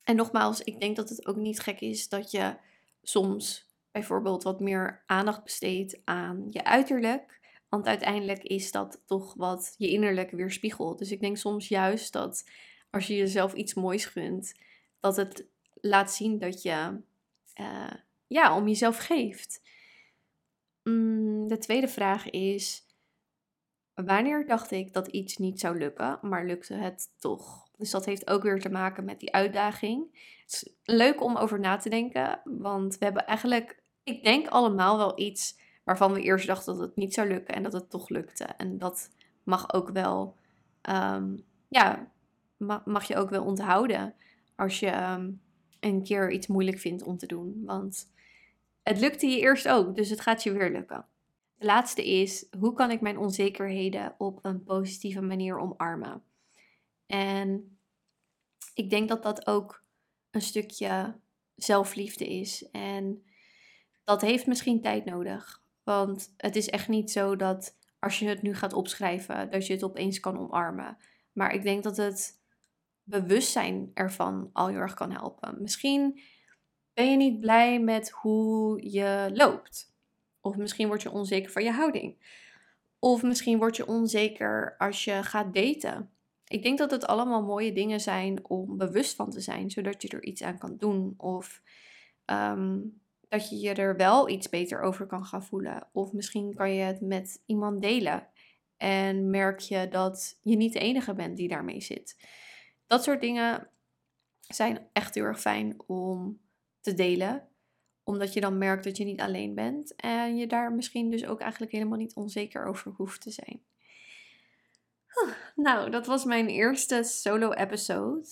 en 0.03 0.15
nogmaals, 0.15 0.61
ik 0.61 0.79
denk 0.79 0.95
dat 0.95 1.09
het 1.09 1.25
ook 1.25 1.35
niet 1.35 1.59
gek 1.59 1.79
is 1.79 2.09
dat 2.09 2.31
je 2.31 2.55
soms 3.01 3.72
bijvoorbeeld 3.93 4.43
wat 4.43 4.59
meer 4.59 5.03
aandacht 5.05 5.43
besteedt 5.43 5.99
aan 6.03 6.47
je 6.49 6.63
uiterlijk. 6.63 7.39
Want 7.69 7.85
uiteindelijk 7.87 8.43
is 8.43 8.71
dat 8.71 9.01
toch 9.05 9.33
wat 9.33 9.75
je 9.77 9.89
innerlijk 9.89 10.31
weerspiegelt. 10.31 10.99
Dus 10.99 11.11
ik 11.11 11.19
denk 11.19 11.37
soms 11.37 11.67
juist 11.67 12.13
dat 12.13 12.49
als 12.89 13.07
je 13.07 13.15
jezelf 13.15 13.53
iets 13.53 13.73
moois 13.73 14.05
gunt, 14.05 14.53
dat 14.99 15.15
het 15.15 15.45
laat 15.73 16.13
zien 16.13 16.39
dat 16.39 16.61
je 16.61 17.01
uh, 17.59 17.93
ja, 18.27 18.55
om 18.55 18.67
jezelf 18.67 18.97
geeft. 18.97 19.61
Mm, 20.83 21.47
de 21.47 21.57
tweede 21.57 21.87
vraag 21.87 22.29
is: 22.29 22.87
wanneer 23.93 24.45
dacht 24.45 24.71
ik 24.71 24.93
dat 24.93 25.07
iets 25.07 25.37
niet 25.37 25.59
zou 25.59 25.77
lukken, 25.77 26.19
maar 26.21 26.45
lukte 26.45 26.73
het 26.73 27.09
toch? 27.17 27.63
Dus 27.77 27.91
dat 27.91 28.05
heeft 28.05 28.29
ook 28.29 28.43
weer 28.43 28.59
te 28.59 28.69
maken 28.69 29.05
met 29.05 29.19
die 29.19 29.33
uitdaging. 29.33 30.21
Het 30.41 30.51
is 30.51 30.73
leuk 30.83 31.23
om 31.23 31.37
over 31.37 31.59
na 31.59 31.77
te 31.77 31.89
denken, 31.89 32.41
want 32.43 32.97
we 32.97 33.05
hebben 33.05 33.25
eigenlijk, 33.25 33.82
ik 34.03 34.23
denk 34.23 34.47
allemaal 34.47 34.97
wel 34.97 35.19
iets 35.19 35.59
waarvan 35.83 36.13
we 36.13 36.21
eerst 36.21 36.47
dachten 36.47 36.73
dat 36.73 36.87
het 36.87 36.95
niet 36.95 37.13
zou 37.13 37.27
lukken 37.27 37.55
en 37.55 37.63
dat 37.63 37.73
het 37.73 37.89
toch 37.89 38.09
lukte. 38.09 38.43
En 38.43 38.77
dat 38.77 39.09
mag 39.43 39.73
ook 39.73 39.89
wel, 39.89 40.35
ehm, 40.81 41.37
ja, 41.67 42.11
mag 42.85 43.03
je 43.03 43.15
ook 43.15 43.29
wel 43.29 43.43
onthouden 43.43 44.15
als 44.55 44.79
je 44.79 44.89
ehm, 44.89 45.31
een 45.79 46.03
keer 46.03 46.31
iets 46.31 46.47
moeilijk 46.47 46.79
vindt 46.79 47.03
om 47.03 47.17
te 47.17 47.25
doen. 47.25 47.61
Want 47.65 48.11
het 48.83 48.99
lukte 48.99 49.27
je 49.27 49.39
eerst 49.39 49.67
ook, 49.67 49.95
dus 49.95 50.09
het 50.09 50.21
gaat 50.21 50.43
je 50.43 50.51
weer 50.51 50.71
lukken. 50.71 51.05
De 51.57 51.65
laatste 51.65 52.09
is, 52.09 52.45
hoe 52.59 52.73
kan 52.73 52.91
ik 52.91 53.01
mijn 53.01 53.17
onzekerheden 53.17 54.15
op 54.17 54.39
een 54.41 54.63
positieve 54.63 55.21
manier 55.21 55.57
omarmen? 55.57 56.23
En 57.05 57.77
ik 58.73 58.89
denk 58.89 59.09
dat 59.09 59.23
dat 59.23 59.47
ook 59.47 59.83
een 60.31 60.41
stukje 60.41 61.15
zelfliefde 61.55 62.27
is. 62.27 62.69
En 62.71 63.23
dat 64.03 64.21
heeft 64.21 64.47
misschien 64.47 64.81
tijd 64.81 65.05
nodig. 65.05 65.63
Want 65.83 66.33
het 66.37 66.55
is 66.55 66.69
echt 66.69 66.87
niet 66.87 67.11
zo 67.11 67.35
dat 67.35 67.77
als 67.99 68.19
je 68.19 68.27
het 68.27 68.41
nu 68.41 68.55
gaat 68.55 68.73
opschrijven, 68.73 69.51
dat 69.51 69.67
je 69.67 69.73
het 69.73 69.83
opeens 69.83 70.19
kan 70.19 70.39
omarmen. 70.39 70.97
Maar 71.31 71.53
ik 71.53 71.63
denk 71.63 71.83
dat 71.83 71.97
het 71.97 72.41
bewustzijn 73.03 73.91
ervan 73.93 74.49
al 74.53 74.67
heel 74.67 74.79
erg 74.79 74.93
kan 74.93 75.11
helpen. 75.11 75.61
Misschien 75.61 76.19
ben 76.93 77.11
je 77.11 77.17
niet 77.17 77.39
blij 77.39 77.79
met 77.79 78.09
hoe 78.09 78.91
je 78.91 79.31
loopt. 79.33 79.95
Of 80.41 80.55
misschien 80.55 80.87
word 80.87 81.01
je 81.01 81.11
onzeker 81.11 81.51
van 81.51 81.63
je 81.63 81.71
houding. 81.71 82.17
Of 82.99 83.23
misschien 83.23 83.57
word 83.57 83.75
je 83.75 83.87
onzeker 83.87 84.75
als 84.77 85.03
je 85.03 85.23
gaat 85.23 85.53
daten. 85.53 86.09
Ik 86.47 86.63
denk 86.63 86.77
dat 86.77 86.91
het 86.91 87.05
allemaal 87.05 87.43
mooie 87.43 87.73
dingen 87.73 87.99
zijn 87.99 88.45
om 88.49 88.77
bewust 88.77 89.15
van 89.15 89.29
te 89.29 89.39
zijn, 89.39 89.71
zodat 89.71 90.01
je 90.01 90.07
er 90.07 90.23
iets 90.23 90.43
aan 90.43 90.57
kan 90.57 90.77
doen. 90.77 91.13
Of 91.17 91.61
ehm, 92.25 92.79
dat 93.33 93.49
je 93.49 93.59
je 93.59 93.73
er 93.73 93.95
wel 93.95 94.29
iets 94.29 94.49
beter 94.49 94.81
over 94.81 95.05
kan 95.05 95.25
gaan 95.25 95.43
voelen. 95.43 95.89
Of 95.91 96.11
misschien 96.11 96.53
kan 96.55 96.73
je 96.73 96.83
het 96.83 97.01
met 97.01 97.41
iemand 97.45 97.81
delen. 97.81 98.27
En 98.77 99.29
merk 99.29 99.59
je 99.59 99.87
dat 99.87 100.37
je 100.41 100.55
niet 100.55 100.73
de 100.73 100.79
enige 100.79 101.13
bent 101.13 101.37
die 101.37 101.47
daarmee 101.47 101.81
zit. 101.81 102.27
Dat 102.87 103.03
soort 103.03 103.21
dingen 103.21 103.69
zijn 104.39 104.89
echt 104.93 105.15
heel 105.15 105.23
erg 105.23 105.39
fijn 105.39 105.81
om 105.87 106.41
te 106.81 106.93
delen. 106.93 107.47
Omdat 108.03 108.33
je 108.33 108.41
dan 108.41 108.57
merkt 108.57 108.83
dat 108.83 108.97
je 108.97 109.03
niet 109.03 109.21
alleen 109.21 109.55
bent. 109.55 109.95
En 109.95 110.37
je 110.37 110.47
daar 110.47 110.73
misschien 110.73 111.09
dus 111.09 111.25
ook 111.25 111.39
eigenlijk 111.39 111.71
helemaal 111.71 111.97
niet 111.97 112.15
onzeker 112.15 112.65
over 112.65 112.91
hoeft 112.91 113.21
te 113.21 113.31
zijn. 113.31 113.63
Nou, 115.55 115.89
dat 115.89 116.05
was 116.05 116.25
mijn 116.25 116.47
eerste 116.47 117.03
solo-episode. 117.03 118.27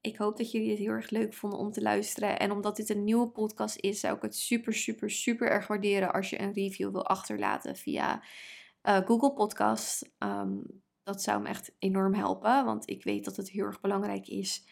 Ik 0.00 0.16
hoop 0.16 0.36
dat 0.36 0.50
jullie 0.50 0.70
het 0.70 0.78
heel 0.78 0.90
erg 0.90 1.10
leuk 1.10 1.34
vonden 1.34 1.58
om 1.58 1.70
te 1.70 1.82
luisteren. 1.82 2.38
En 2.38 2.50
omdat 2.50 2.76
dit 2.76 2.90
een 2.90 3.04
nieuwe 3.04 3.28
podcast 3.28 3.76
is, 3.76 4.00
zou 4.00 4.16
ik 4.16 4.22
het 4.22 4.36
super, 4.36 4.74
super, 4.74 5.10
super 5.10 5.50
erg 5.50 5.66
waarderen 5.66 6.12
als 6.12 6.30
je 6.30 6.40
een 6.40 6.52
review 6.52 6.90
wil 6.90 7.06
achterlaten 7.06 7.76
via 7.76 8.22
uh, 8.82 8.96
Google 8.96 9.32
Podcast. 9.32 10.10
Ehm, 10.18 10.56
dat 11.02 11.22
zou 11.22 11.42
me 11.42 11.48
echt 11.48 11.72
enorm 11.78 12.14
helpen, 12.14 12.64
want 12.64 12.90
ik 12.90 13.04
weet 13.04 13.24
dat 13.24 13.36
het 13.36 13.50
heel 13.50 13.64
erg 13.64 13.80
belangrijk 13.80 14.28
is 14.28 14.64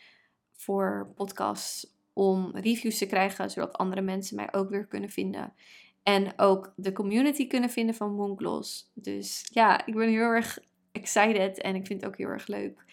voor 0.53 1.13
podcasts 1.15 1.97
om 2.13 2.51
reviews 2.57 2.99
te 2.99 3.07
krijgen, 3.07 3.51
zodat 3.51 3.79
andere 3.79 4.01
mensen 4.01 4.37
mij 4.37 4.53
ook 4.53 4.71
weer 4.71 4.87
kunnen 4.87 5.11
vinden. 5.11 5.53
En 6.03 6.33
ook 6.39 6.73
de 6.77 6.93
community 6.93 7.47
kunnen 7.47 7.71
vinden 7.71 7.95
van 7.95 8.15
Mooncloss. 8.15 8.91
Dus 8.95 9.49
ja, 9.53 9.87
ik 9.87 9.95
ben 9.95 10.09
heel 10.09 10.21
erg 10.21 10.59
excited 10.93 11.61
en 11.61 11.75
ik 11.75 11.87
vind 11.87 12.01
het 12.01 12.11
ook 12.11 12.19
heel 12.19 12.29
erg 12.29 12.47
leuk 12.47 12.85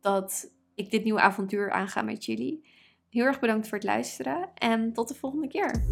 dat 0.00 0.50
ik 0.74 0.90
dit 0.90 1.04
nieuwe 1.04 1.20
avontuur 1.20 1.70
aanga 1.70 2.02
met 2.02 2.24
jullie. 2.24 2.64
Heel 3.10 3.24
erg 3.24 3.40
bedankt 3.40 3.68
voor 3.68 3.78
het 3.78 3.86
luisteren 3.86 4.50
en 4.54 4.92
tot 4.92 5.08
de 5.08 5.14
volgende 5.14 5.48
keer. 5.48 5.84